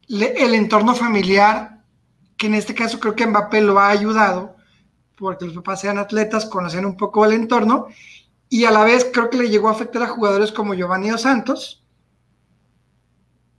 [0.07, 1.81] el entorno familiar,
[2.37, 4.55] que en este caso creo que Mbappé lo ha ayudado,
[5.17, 7.87] porque los papás sean atletas, conocen un poco el entorno,
[8.49, 11.21] y a la vez creo que le llegó a afectar a jugadores como Giovanni Dos
[11.21, 11.83] Santos,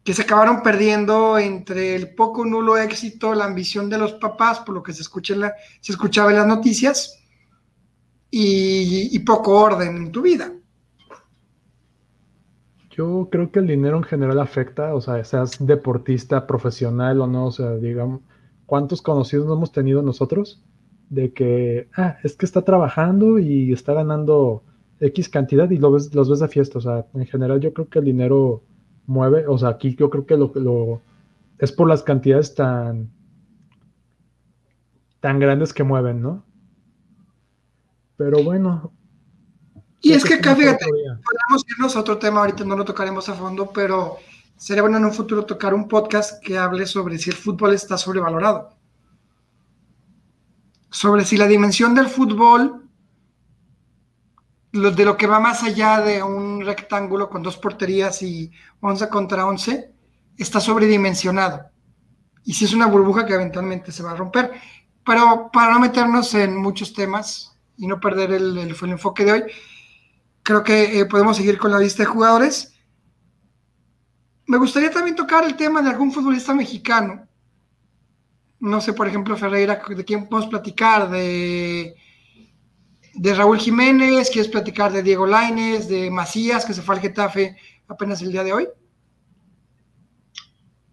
[0.04, 4.74] que se acabaron perdiendo entre el poco nulo éxito, la ambición de los papás, por
[4.74, 5.02] lo que se,
[5.36, 7.18] la, se escuchaba en las noticias,
[8.30, 10.52] y poco orden en tu vida.
[12.96, 17.46] Yo creo que el dinero en general afecta, o sea, seas deportista, profesional o no,
[17.46, 18.22] o sea, digamos,
[18.64, 20.62] ¿cuántos conocidos hemos tenido nosotros?
[21.10, 24.64] De que, ah, es que está trabajando y está ganando
[25.00, 27.88] X cantidad y lo ves, los ves de fiesta, o sea, en general yo creo
[27.88, 28.62] que el dinero
[29.06, 31.02] mueve, o sea, aquí yo creo que lo, lo
[31.58, 33.10] es por las cantidades tan,
[35.20, 36.44] tan grandes que mueven, ¿no?
[38.16, 38.92] Pero bueno,
[40.06, 43.34] y es que acá, fíjate, podemos irnos a otro tema, ahorita no lo tocaremos a
[43.34, 44.18] fondo, pero
[44.56, 47.98] sería bueno en un futuro tocar un podcast que hable sobre si el fútbol está
[47.98, 48.70] sobrevalorado.
[50.90, 52.85] Sobre si la dimensión del fútbol,
[54.76, 59.46] de lo que va más allá de un rectángulo con dos porterías y 11 contra
[59.46, 59.92] 11,
[60.36, 61.70] está sobredimensionado.
[62.44, 64.52] Y si es una burbuja que eventualmente se va a romper.
[65.04, 69.44] Pero para no meternos en muchos temas y no perder el enfoque de hoy,
[70.46, 72.72] creo que eh, podemos seguir con la lista de jugadores.
[74.46, 77.26] Me gustaría también tocar el tema de algún futbolista mexicano.
[78.60, 81.10] No sé, por ejemplo, Ferreira, ¿de quién podemos platicar?
[81.10, 81.96] De,
[83.16, 87.56] de Raúl Jiménez, ¿quieres platicar de Diego Laines, de Macías, que se fue al Getafe
[87.88, 88.68] apenas el día de hoy?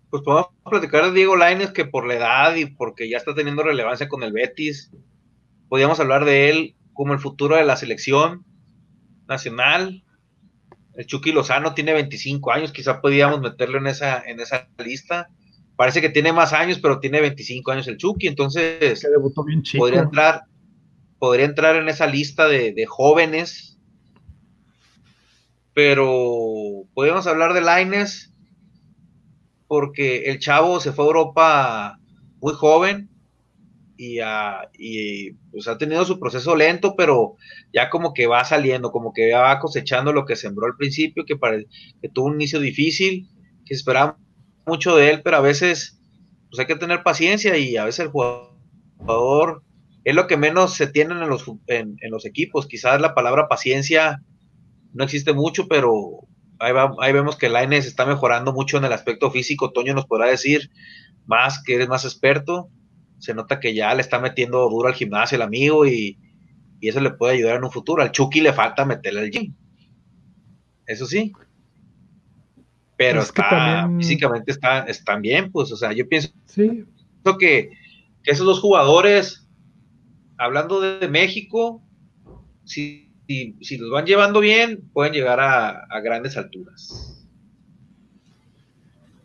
[0.10, 3.64] Pues podemos platicar de Diego Laines, que por la edad y porque ya está teniendo
[3.64, 4.92] relevancia con el Betis,
[5.68, 8.46] podríamos hablar de él como el futuro de la selección
[9.28, 10.04] nacional.
[10.94, 15.30] El Chucky Lozano tiene 25 años, quizá podíamos meterlo en esa, en esa lista.
[15.76, 19.04] Parece que tiene más años, pero tiene 25 años el Chucky, entonces
[19.76, 20.44] podría entrar,
[21.24, 23.80] podría entrar en esa lista de, jóvenes.
[25.74, 25.96] Pues
[26.94, 28.36] podemos hablar de Laines,
[29.70, 32.00] porque el chavo se fue a Europa
[32.42, 33.10] muy joven,
[33.96, 37.38] y, pues ha tenido su proceso lento, pero
[37.72, 41.40] ya como que va saliendo, como que va cosechando lo que sembró al principio, que,
[42.02, 43.30] que tuvo un inicio difícil,
[43.66, 44.18] que esperaba
[44.66, 46.02] mucho de él, pero a veces
[46.50, 49.64] pues hay que tener paciencia y a veces el jugador
[50.04, 52.68] es lo que menos se tienen en los, en, los equipos.
[52.68, 54.22] Quizás la palabra paciencia
[54.94, 56.28] no existe mucho, pero
[56.60, 59.72] ahí, ahí vemos que Laines está mejorando mucho en el aspecto físico.
[59.72, 60.70] Toño nos podrá decir
[61.26, 62.70] más que eres más experto
[63.24, 66.20] se nota que ya le está metiendo duro al gimnasio el amigo y,
[66.82, 68.04] eso le puede ayudar en un futuro.
[68.04, 69.54] Al Chucky le falta meterle al gym.
[70.86, 71.32] Eso sí.
[72.98, 76.84] Pero está, físicamente está, están bien, pues, o sea, yo pienso sí.
[77.40, 77.70] que,
[78.26, 79.43] esos dos jugadores,
[80.44, 81.82] hablando de, México,
[82.64, 87.26] si, si, los van llevando bien, pueden llegar a, grandes alturas.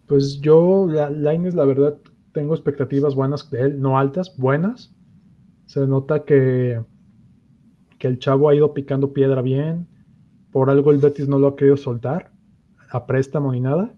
[0.06, 1.98] Pues yo, la, Laines, la verdad,
[2.32, 4.94] tengo expectativas buenas de él, no altas, buenas.
[5.66, 6.80] Se nota que,
[7.98, 9.86] que el chavo ha ido picando piedra bien.
[10.52, 12.30] Por algo el Betis no lo ha querido soltar
[12.90, 13.94] a préstamo ni nada.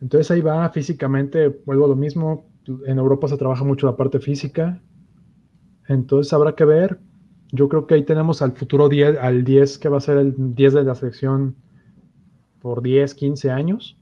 [0.00, 2.46] Entonces ahí va físicamente, vuelvo a lo mismo.
[2.86, 4.80] En Europa se trabaja mucho la parte física.
[5.88, 6.98] Entonces habrá que ver.
[7.52, 10.54] Yo creo que ahí tenemos al futuro 10, al 10 que va a ser el
[10.54, 11.56] 10 de la selección
[12.60, 13.96] por 10, 15 años.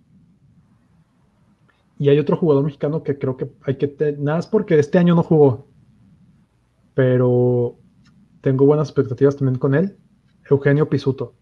[1.98, 4.16] Y hay otro jugador mexicano que creo que hay que.
[4.18, 5.66] Nada es porque este año no jugó.
[6.94, 7.76] pero
[8.40, 9.96] tengo buenas expectativas también con él.
[10.50, 11.34] Eugenio Pisuto.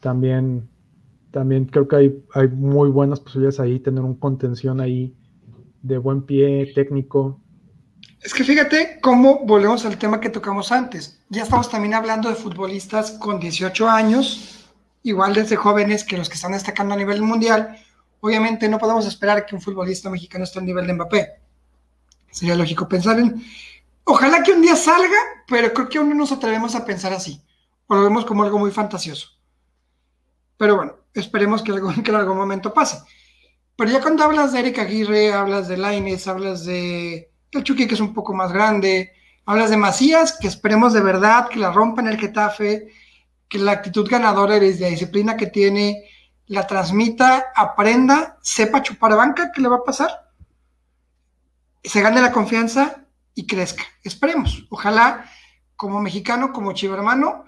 [0.00, 0.68] También,
[1.30, 5.14] también creo que hay, hay muy buenas posibilidades ahí, tener un contención ahí
[5.82, 7.40] de buen pie, técnico.
[8.20, 11.20] Es que fíjate cómo volvemos al tema que tocamos antes.
[11.28, 14.68] Ya estamos también hablando de futbolistas con 18 años,
[15.04, 17.78] igual desde jóvenes que los que están destacando a nivel mundial.
[18.20, 21.28] Obviamente no podemos esperar que un futbolista mexicano esté al nivel de Mbappé.
[22.32, 23.40] Sería lógico pensar en...
[24.02, 27.40] Ojalá que un día salga, pero creo que aún no nos atrevemos a pensar así.
[27.86, 29.28] O lo vemos como algo muy fantasioso.
[30.56, 31.70] Pero bueno, esperemos que,
[32.10, 32.98] en algún momento pase.
[33.76, 37.94] Pero ya cuando hablas de Eric Aguirre, hablas de Laines, hablas de el Chucky, que
[37.94, 39.12] es un poco más grande,
[39.46, 42.88] hablas de Macías, que esperemos de verdad que la rompa en el Getafe,
[43.48, 46.04] que la actitud ganadora y la disciplina que tiene
[46.46, 50.30] la transmita, aprenda, sepa chupar banca, ¿qué le va a pasar?
[51.82, 53.84] Se gane la confianza y crezca.
[54.02, 54.66] Esperemos.
[54.70, 55.24] Ojalá,
[55.76, 57.44] como mexicano, como chivo hermano,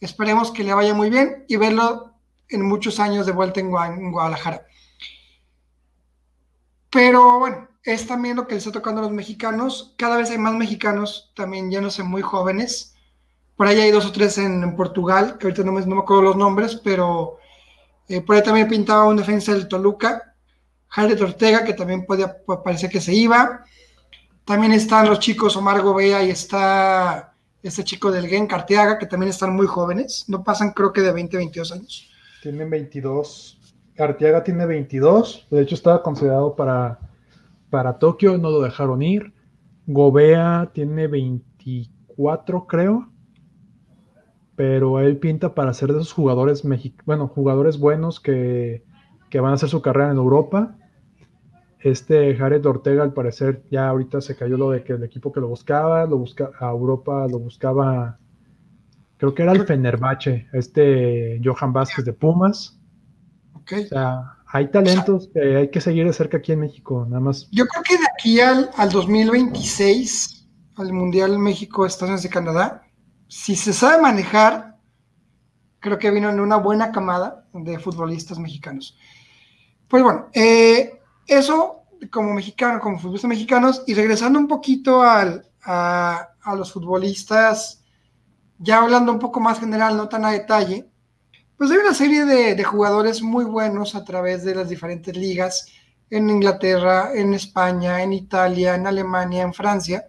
[0.00, 2.14] esperemos que le vaya muy bien y verlo
[2.48, 3.70] en muchos años de vuelta en
[4.12, 4.66] Guadalajara.
[6.90, 9.94] Pero bueno, es también lo que les está tocando a los mexicanos.
[9.96, 12.94] Cada vez hay más mexicanos, también ya no sé, muy jóvenes.
[13.56, 16.22] Por ahí hay dos o tres en, Portugal, que ahorita no me, no me, acuerdo
[16.22, 17.38] los nombres, pero
[18.08, 20.34] eh, por ahí también pintaba un defensa del Toluca,
[20.88, 23.64] Jared Ortega, que también podía, pues, parece que se iba.
[24.44, 29.30] También están los chicos Omar Gobea y está este chico del Gen Carteaga, que también
[29.30, 30.24] están muy jóvenes.
[30.28, 32.10] No pasan, creo que de 20, 22 años.
[32.42, 33.58] Tienen 22.
[33.98, 36.98] Arteaga tiene 22, de hecho estaba considerado para,
[37.74, 39.34] para Tokio, no lo dejaron ir.
[39.88, 43.08] Gobea tiene 24, creo,
[44.54, 46.62] pero él pinta para ser de esos jugadores
[47.04, 48.84] bueno, jugadores buenos que,
[49.28, 50.76] que, van a hacer su carrera en Europa.
[51.80, 55.40] Este Jared Ortega, al parecer, ya ahorita se cayó lo de que el equipo que
[55.40, 58.20] lo buscaba, lo busca a Europa, lo buscaba,
[59.16, 62.80] creo que era el Fenerbahce, este Johan Vázquez de Pumas.
[63.52, 67.48] O sea, hay talentos que hay que seguir de cerca aquí en México, nada más.
[67.50, 70.46] Yo creo que de aquí al, al 2026,
[70.76, 72.82] al Mundial México Estados Unidos de Canadá,
[73.26, 74.78] si se sabe manejar,
[75.80, 78.96] creo que vino en una buena camada de futbolistas mexicanos.
[79.88, 81.82] Pues bueno, eh, eso
[82.12, 87.82] como mexicano, como futbolistas mexicanos, y regresando un poquito al, a, a los futbolistas,
[88.60, 90.88] ya hablando un poco más general, no tan a detalle,
[91.56, 95.68] pues hay una serie de, jugadores muy buenos a través de las diferentes ligas
[96.10, 100.06] en Inglaterra, en España, en Italia, en Alemania, en Francia,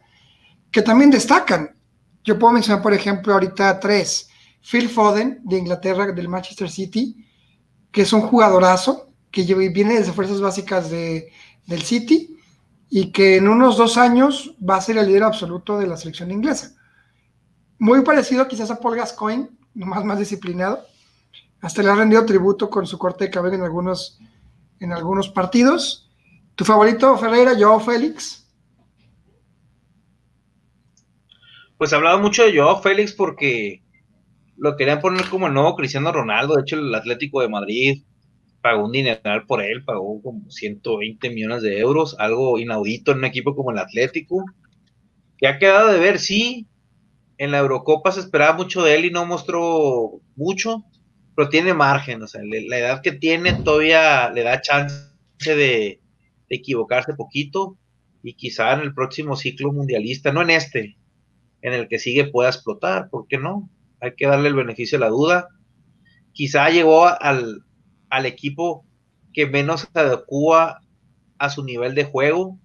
[0.72, 1.76] que también destacan.
[2.24, 4.30] Yo puedo mencionar, por ejemplo, ahorita tres.
[4.62, 7.16] Phil Foden, de Inglaterra, del Manchester City,
[7.91, 11.32] que es un jugadorazo, que viene desde fuerzas básicas de,
[11.68, 12.36] del City
[12.89, 16.32] y que en unos dos años va a ser el líder absoluto de la selección
[16.32, 16.72] inglesa.
[17.78, 20.84] Muy parecido quizás a Paul Gascoigne, nomás más disciplinado
[21.62, 24.20] hasta le ha rendido tributo con su corte de cabello en algunos,
[24.80, 26.12] en algunos partidos.
[26.56, 28.47] ¿Tu favorito, Ferreira, Joao Félix?
[31.78, 33.84] Pues hablaba mucho de Joao Félix porque
[34.58, 36.56] lo querían poner como el nuevo Cristiano Ronaldo.
[36.56, 38.03] De hecho, el Atlético de Madrid
[38.62, 43.26] pagó un dineral por él, pagó como 120 millones de euros, algo inaudito en un
[43.26, 44.45] equipo como el Atlético.
[45.38, 46.68] Que ha quedado de ver, sí.
[47.38, 50.86] En la Eurocopa se esperaba mucho de él y no mostró mucho
[51.36, 55.10] pero tiene margen, o sea, la edad que tiene todavía le da chance
[55.44, 56.00] de,
[56.48, 57.78] equivocarse poquito
[58.24, 60.96] y quizá en el próximo ciclo mundialista, no en este,
[61.62, 63.70] en el que sigue pueda explotar, ¿por qué no?
[64.00, 65.50] Hay que darle el beneficio de la duda.
[66.34, 67.64] Quizá llegó al,
[68.26, 68.86] equipo
[69.34, 70.82] que menos se adecua
[71.38, 72.58] a su nivel de juego,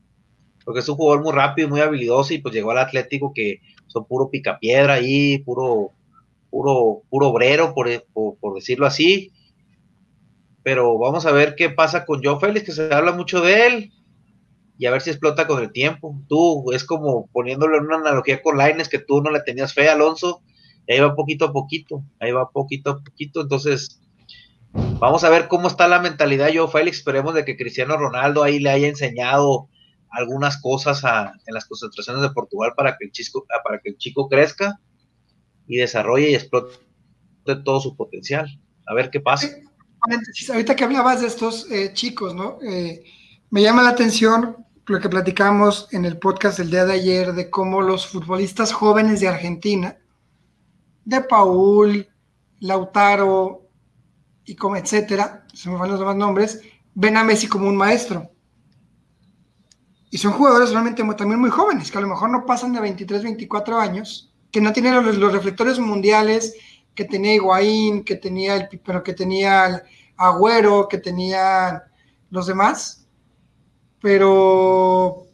[0.64, 4.04] porque es un jugador muy rápido, muy habilidoso, y pues llegó al Atlético que son
[4.06, 5.92] puro picapiedra ahí, puro
[6.50, 9.32] puro, puro obrero, por, por, decirlo así.
[10.62, 13.92] Pero vamos a ver qué pasa con Joe Félix, que se habla mucho de él,
[14.78, 16.20] y a ver si explota con el tiempo.
[16.28, 19.88] Tú, es como poniéndolo en una analogía con Laines, que tú no le tenías fe,
[19.88, 20.42] Alonso,
[20.86, 24.00] y ahí va poquito a poquito, ahí va poquito a poquito, entonces
[24.72, 28.42] vamos a ver cómo está la mentalidad de Joe Félix, esperemos de que Cristiano Ronaldo
[28.42, 29.68] ahí le haya enseñado
[30.10, 34.28] algunas cosas en las concentraciones de Portugal para que el chico, para que el chico
[34.28, 34.80] crezca
[35.70, 36.76] y desarrolle y explote
[37.64, 38.60] todo su potencial.
[38.86, 39.48] A ver qué pasa.
[40.50, 42.58] Ahorita que hablabas de estos eh, chicos, ¿no?
[42.60, 43.04] Eh,
[43.50, 44.56] me llama la atención
[44.86, 49.20] lo que platicamos en el podcast el día de ayer de cómo los futbolistas jóvenes
[49.20, 49.96] de Argentina,
[51.04, 52.08] de Paul,
[52.58, 53.68] Lautaro
[54.44, 56.60] y como etcétera, se me van los demás nombres,
[56.94, 58.28] ven a Messi como un maestro.
[60.10, 63.22] Y son jugadores realmente también muy jóvenes, que a lo mejor no pasan de 23,
[63.22, 66.56] 24 años, que no tienen los, reflectores mundiales
[66.94, 69.82] que tenía Higuaín, que tenía el pero que tenía
[70.16, 71.82] Agüero, que tenían
[72.30, 73.08] los demás,
[74.00, 75.26] pero,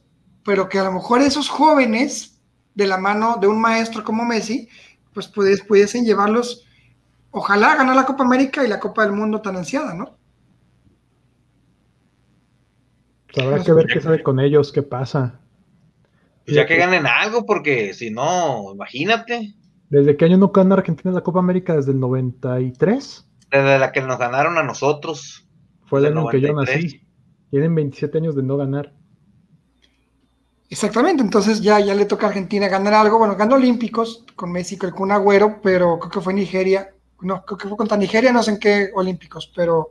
[0.44, 2.40] pero que a lo mejor esos jóvenes,
[2.74, 4.68] de la mano de un maestro como Messi,
[5.14, 6.66] pues pudiesen llevarlos,
[7.30, 10.16] ojalá ganar la Copa América y la Copa del Mundo tan ansiada, ¿no?
[13.32, 15.40] Pues habrá que ver qué sale con ellos, qué pasa.
[16.46, 19.54] Pues ya que ganen algo, porque si no, imagínate.
[19.90, 21.74] ¿Desde qué año no gana Argentina la Copa América?
[21.74, 23.28] ¿Desde el 93?
[23.50, 25.48] Desde la que nos ganaron a nosotros.
[25.86, 27.02] Fue el año que yo nací.
[27.50, 28.92] Tienen 27 años de no ganar.
[30.68, 33.18] Exactamente, entonces ya, ya le toca a Argentina ganar algo.
[33.18, 36.90] Bueno, ganó Olímpicos con México, el Kun Agüero, pero creo que fue Nigeria.
[37.20, 39.90] No, creo que fue contra Nigeria, no sé en qué Olímpicos, pero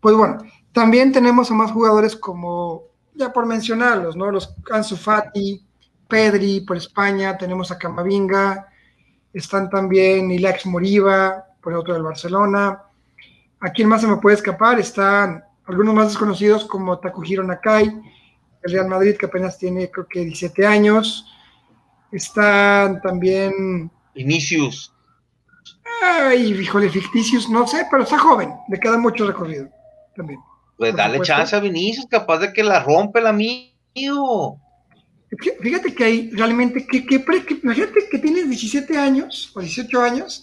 [0.00, 0.38] pues bueno,
[0.72, 2.84] también tenemos a más jugadores como,
[3.14, 4.30] ya por mencionarlos, ¿no?
[4.30, 5.64] Los Ansu Fati,
[6.08, 8.68] Pedri por España, tenemos a Camavinga,
[9.32, 12.82] están también Ilax Moriba, por otro del Barcelona.
[13.60, 14.80] ¿A quién más se me puede escapar?
[14.80, 17.86] Están algunos más desconocidos como Takuhiro Nakai,
[18.62, 21.26] el Real Madrid que apenas tiene creo que 17 años.
[22.10, 23.90] Están también...
[24.14, 24.92] Inicius.
[26.02, 29.68] Ay, híjole, ficticios, no sé, pero está joven, le queda mucho recorrido
[30.16, 30.40] también.
[30.80, 34.58] Pues dale chance a Vinicius, capaz de que la rompe el amigo.
[35.60, 37.22] Fíjate que hay realmente, que, que,
[37.62, 40.42] imagínate que tienes 17 años o 18 años,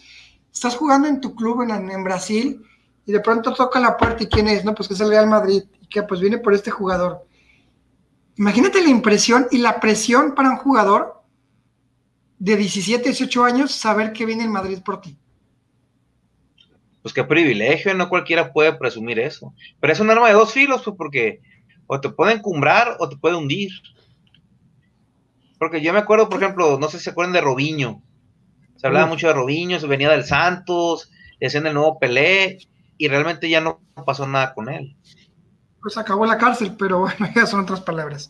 [0.54, 2.62] estás jugando en tu club en, en, Brasil
[3.08, 5.26] y de pronto toca la puerta y quién es, no, pues que es el Real
[5.26, 7.26] Madrid y que pues viene por este jugador.
[8.36, 11.24] Imagínate la impresión y la presión para un jugador
[12.38, 15.18] de 17, 18 años saber que viene el Madrid por ti
[17.02, 19.54] pues qué privilegio, no cualquiera puede presumir eso.
[19.80, 21.42] Pero es un arma de dos filos, pues porque
[21.88, 23.72] o te puede encumbrar o te puede hundir.
[25.58, 28.02] Porque yo me acuerdo, por ejemplo, no sé si se acuerdan de Robiño.
[28.76, 32.60] Se hablaba mucho de Robiño, se venía del Santos, le hacían el nuevo Pelé,
[32.98, 34.96] y realmente ya no pasó nada con él.
[35.82, 38.30] Pues acabó la cárcel, pero bueno, ya son otras palabras.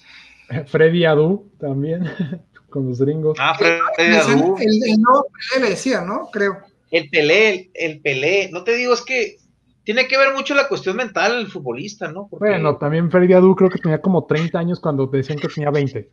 [0.67, 2.09] Freddy Adu también,
[2.69, 3.37] con los gringos.
[3.41, 4.55] Ah, Freddy Adu.
[4.57, 6.29] El, el, nuevo Pelé le decía, ¿no?
[6.31, 6.59] Creo
[6.91, 9.37] el Pelé, el, Pelé, no te digo, es que
[9.83, 12.27] tiene que ver mucho la cuestión mental del futbolista, ¿no?
[12.31, 16.11] Bueno, también Freddy Adu creo que tenía como 30 años cuando decían que tenía 20.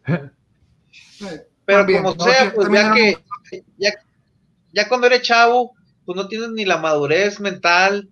[1.65, 3.17] Pero como sea, pues ya que
[4.73, 5.73] ya, cuando eres chavo,
[6.05, 8.11] pues no tienes ni la madurez mental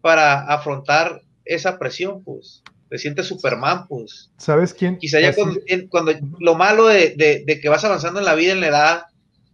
[0.00, 4.30] para afrontar esa presión, pues te sientes Superman, pues.
[4.36, 4.98] ¿Sabes quién?
[4.98, 5.34] Quizá ya
[5.88, 7.14] cuando, lo malo de,
[7.46, 9.02] de, que vas avanzando en la vida, en la edad,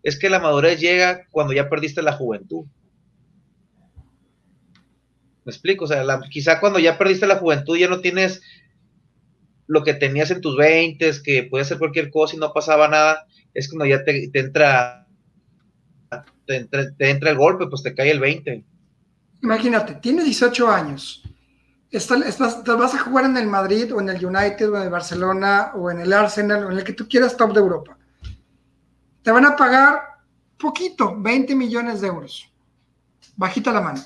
[0.09, 2.65] es que la madurez llega cuando ya perdiste la juventud.
[5.45, 5.85] ¿Me explico?
[5.85, 8.43] O sea, quizá cuando ya perdiste la juventud ya no tienes
[9.67, 13.27] lo que tenías en tus 20, que puede ser cualquier cosa y no pasaba nada,
[13.53, 15.07] es cuando ya te, entra
[16.47, 16.67] te,
[16.99, 18.65] entra el golpe, pues te cae el 20.
[19.43, 21.23] Imagínate, tienes 18 años,
[21.91, 25.73] estás, vas a jugar en el Madrid o en el United o en el Barcelona
[25.75, 27.99] o en el Arsenal o en el que tú quieras top de Europa
[29.23, 30.19] te van a pagar
[30.59, 32.51] poquito, 20 millones de euros.
[33.37, 34.01] Bajita la mano.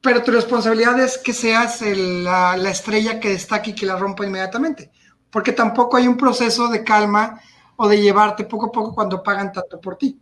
[0.00, 4.90] Pero tu responsabilidad es que seas la, estrella que destaque y que la rompa inmediatamente.
[5.30, 7.40] Porque tampoco hay un proceso de calma
[7.76, 10.20] o de llevarte poco a poco cuando pagan tanto por ti.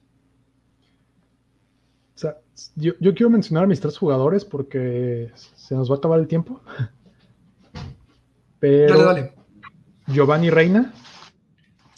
[2.15, 2.37] O sea,
[2.77, 6.61] yo, quiero mencionar a mis tres jugadores porque se nos va a acabar el tiempo.
[8.61, 9.35] Pero dale, dale.
[10.07, 10.93] Giovanni Reina,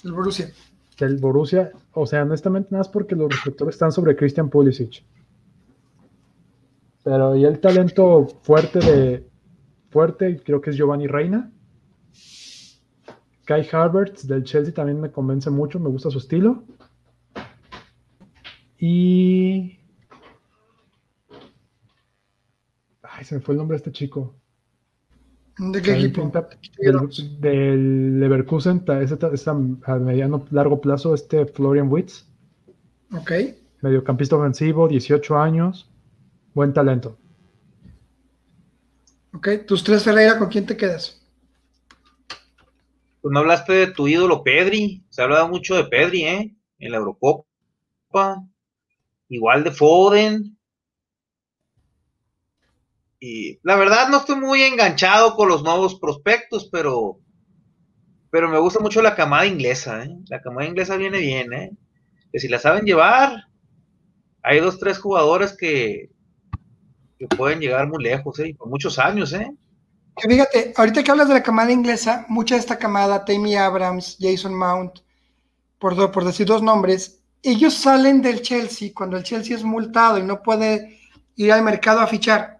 [0.04, 0.50] el Borussia.
[0.98, 5.02] El Borussia, o sea, honestamente nada más porque los reflectores están sobre Christian Pulisic.
[7.02, 9.28] Pero y el talento fuerte de
[9.90, 11.50] fuerte, creo que es Giovanni Reina.
[13.44, 16.64] Kai Havertz del Chelsea también me convence mucho, me gusta su estilo.
[18.78, 19.78] Y
[23.16, 24.34] Ay, se me fue el nombre de este chico.
[25.58, 26.32] ¿De qué equipo?
[27.38, 32.26] Del, Leverkusen, ese, a mediano largo plazo, este Florian Witz.
[33.12, 33.32] Ok.
[33.80, 35.88] Mediocampista ofensivo, 18 años,
[36.54, 37.16] buen talento.
[39.32, 41.20] Ok, tus tres Ferreira, ¿con quién te quedas?
[43.20, 46.56] Pues no hablaste de tu ídolo Pedri, se ha hablado mucho de Pedri, ¿eh?
[46.78, 47.46] En la Eurocopa.
[49.28, 50.58] Igual de Foden,
[53.26, 57.18] y la verdad no estoy muy enganchado con los nuevos prospectos, pero,
[58.30, 60.14] pero me gusta mucho la camada inglesa, ¿eh?
[60.28, 61.70] La camada inglesa viene bien, ¿eh?
[62.30, 63.44] Que si la saben llevar,
[64.42, 66.10] hay dos, tres jugadores que,
[67.18, 68.54] que pueden llegar muy lejos, ¿eh?
[68.58, 69.50] Por muchos años, ¿eh?
[70.18, 74.54] fíjate, ahorita que hablas de la camada inglesa, mucha de esta camada, Tammy Abrams, Jason
[74.54, 74.98] Mount,
[75.78, 80.22] por, por decir dos nombres, ellos salen del Chelsea cuando el Chelsea es multado y
[80.22, 80.98] no puede
[81.36, 82.53] ir al mercado a fichar.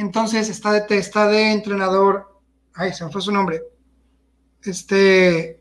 [0.00, 2.40] Entonces está de, está de entrenador,
[2.72, 3.60] ay, se me fue su nombre,
[4.64, 5.60] este,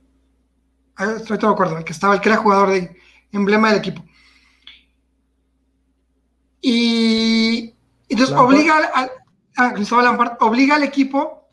[1.17, 2.95] estoy todo acuerdo, el que estaba, el que era jugador de
[3.33, 4.01] emblema del equipo.
[6.61, 7.75] Y
[8.07, 9.11] entonces obliga al,
[9.57, 9.75] ah,
[10.39, 11.49] obliga al equipo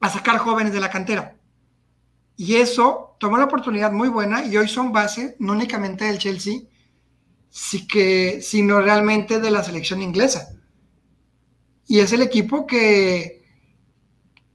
[0.00, 1.36] a sacar jóvenes de la cantera.
[2.36, 6.62] Y eso tomó una oportunidad muy buena y hoy son base no únicamente del Chelsea,
[7.48, 10.48] sí que, sino realmente de la selección inglesa.
[11.86, 13.44] Y es el equipo que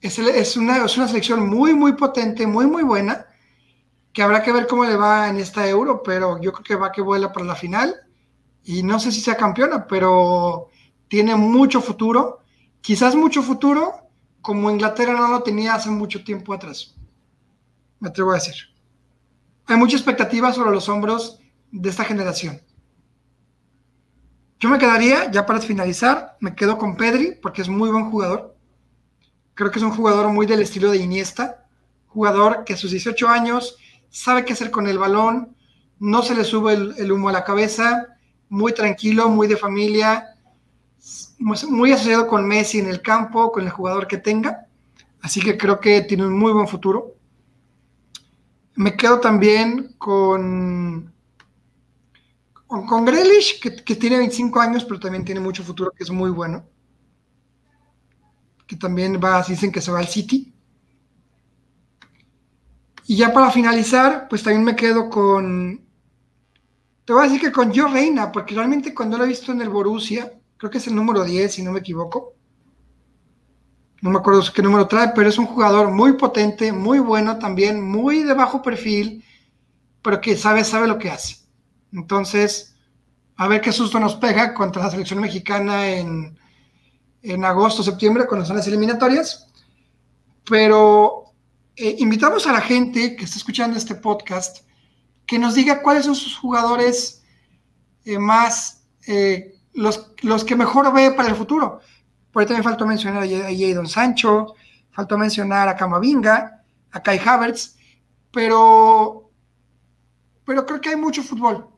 [0.01, 3.27] es, es, una, es una selección muy, muy potente, muy, muy buena,
[4.13, 6.91] que habrá que ver cómo le va en esta euro, pero yo creo que va
[6.91, 7.95] que vuela para la final
[8.63, 10.69] y no sé si sea campeona, pero
[11.07, 12.39] tiene mucho futuro,
[12.81, 14.09] quizás mucho futuro,
[14.41, 16.95] como Inglaterra no lo tenía hace mucho tiempo atrás.
[17.99, 18.55] Me atrevo a decir.
[19.65, 21.39] Hay mucha expectativa sobre los hombros
[21.71, 22.61] de esta generación.
[24.59, 28.55] Yo me quedaría, ya para finalizar, me quedo con Pedri, porque es muy buen jugador.
[29.53, 31.65] Creo que es un jugador muy del estilo de Iniesta,
[32.07, 33.77] jugador que a sus 18 años
[34.09, 35.55] sabe qué hacer con el balón,
[35.99, 38.07] no se le sube el humo a la cabeza,
[38.49, 40.35] muy tranquilo, muy de familia,
[41.39, 44.65] muy asociado con Messi en el campo, con el jugador que tenga.
[45.21, 47.15] Así que creo que tiene un muy buen futuro.
[48.75, 51.13] Me quedo también con,
[52.69, 56.29] con, con que, que, tiene 25 años, pero también tiene mucho futuro, que es muy
[56.29, 56.63] bueno.
[58.67, 60.53] Que también va, dicen que se va al City.
[63.07, 65.89] Y ya para finalizar, pues también me quedo con
[67.09, 69.61] te voy a decir que con Joe Reina, porque realmente cuando lo he visto en
[69.61, 72.35] el Borussia, creo que es el número 10, si no me equivoco.
[74.03, 77.81] No me acuerdo qué número trae, pero es un jugador muy potente, muy bueno también,
[77.81, 79.25] muy de bajo perfil,
[80.03, 81.38] pero que sabe, sabe lo que hace.
[81.93, 82.75] Entonces,
[83.35, 86.37] a ver qué susto nos pega contra la selección mexicana en,
[87.21, 89.47] en agosto, septiembre, cuando son las eliminatorias.
[90.49, 91.33] Pero
[91.75, 94.65] eh, invitamos a la gente que está escuchando este podcast
[95.25, 97.23] que nos diga cuáles son sus jugadores
[98.03, 101.79] eh, más, eh, los, los, que mejor ve para el futuro.
[102.33, 104.55] Por ahí también faltó mencionar a Jadon Sancho,
[104.91, 107.77] faltó mencionar a Camavinga, a Kai Havertz,
[108.31, 109.31] pero,
[110.43, 111.68] pero creo que hay mucho fútbol.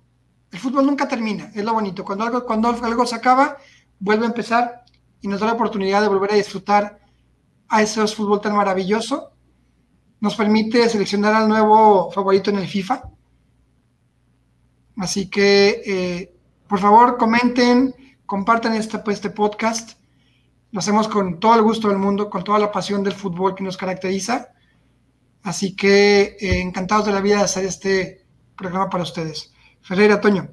[0.51, 2.03] El fútbol nunca termina, es lo bonito.
[2.03, 3.57] Cuando algo, cuando algo se acaba,
[3.99, 4.83] vuelve a empezar
[5.21, 6.99] y nos da la oportunidad de volver a disfrutar
[7.69, 9.31] a ese fútbol tan maravilloso.
[10.19, 13.11] Nos permite seleccionar al nuevo favorito en el FIFA,
[15.01, 16.35] Así que, eh,
[16.67, 17.95] por favor, comenten,
[18.25, 19.97] compartan este, pues, este podcast.
[20.71, 23.63] Lo hacemos con todo el gusto del mundo, con toda la pasión del fútbol que
[23.63, 24.49] nos caracteriza.
[25.41, 28.25] Así que eh, encantados de la vida de hacer este
[28.55, 29.50] programa para ustedes.
[29.81, 30.49] Ferreira, Toño.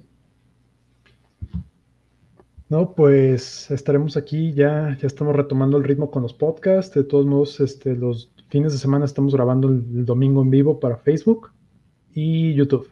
[2.68, 6.94] No, pues estaremos aquí, ya, ya estamos retomando el ritmo con los podcasts.
[6.94, 10.98] De todos modos, este, los fines de semana estamos grabando el domingo en vivo para
[10.98, 11.50] Facebook
[12.14, 12.90] y YouTube.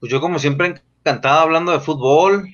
[0.00, 2.48] Pues yo como siempre encantado hablando de fútbol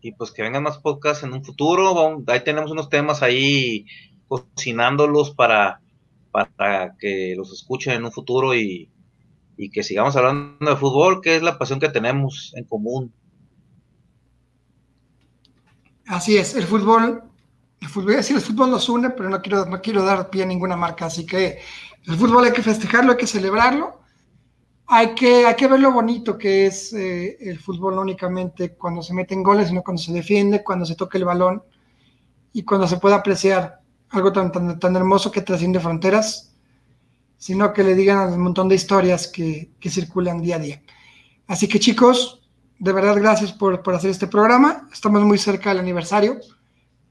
[0.00, 2.22] y pues que vengan más podcasts en un futuro.
[2.28, 3.86] Ahí tenemos unos temas ahí
[4.28, 5.80] cocinándolos para,
[6.30, 8.90] para que los escuchen en un futuro y,
[9.70, 13.12] que sigamos hablando de fútbol, que es la pasión que tenemos en común.
[16.06, 17.22] Así es, el fútbol,
[17.80, 20.76] el fútbol, el fútbol nos une, pero no quiero, no quiero dar pie a ninguna
[20.76, 21.58] marca, así que
[22.06, 23.98] el fútbol hay que festejarlo, hay que celebrarlo
[24.90, 29.02] hay que, hay que ver lo bonito que es eh, el fútbol, no únicamente cuando
[29.02, 31.62] se meten goles, sino cuando se defiende, cuando se toca el balón
[32.54, 36.47] y cuando se puede apreciar algo tan, tan, tan hermoso que trasciende fronteras,
[37.38, 40.82] sino que le digan un montón de historias que, que, circulan día a día.
[41.46, 42.42] Así que chicos,
[42.78, 44.88] de verdad gracias por, por hacer este programa.
[44.92, 46.38] Estamos muy cerca del aniversario.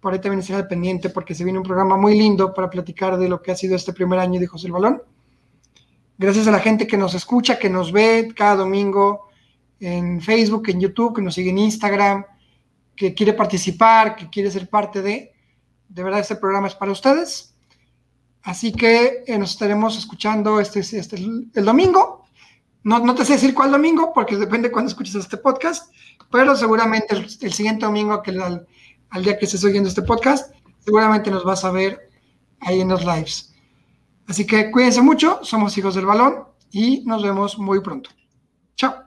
[0.02, 3.18] Por ahí también estar al pendiente porque se viene un programa muy lindo para platicar
[3.18, 5.02] de lo que ha sido este primer año de José el Balón.
[6.18, 9.30] Gracias a la gente que nos escucha, que nos ve cada domingo
[9.80, 12.26] en Facebook, en YouTube, que nos sigue en Instagram,
[12.96, 15.32] que quiere participar, que quiere ser parte de.
[15.88, 17.56] De verdad, este programa es para ustedes.
[18.48, 22.24] Así que eh, nos estaremos escuchando este, este, el domingo.
[22.82, 25.94] No, no, te sé decir cuál domingo, porque depende de cuándo escuches este podcast,
[26.32, 28.66] pero seguramente el, siguiente domingo, que al,
[29.10, 32.10] al, día que estés oyendo este podcast, seguramente nos vas a ver
[32.62, 33.54] ahí en los lives.
[34.30, 38.12] Así que cuídense mucho, somos hijos del balón y nos vemos muy pronto.
[38.78, 39.07] Chao.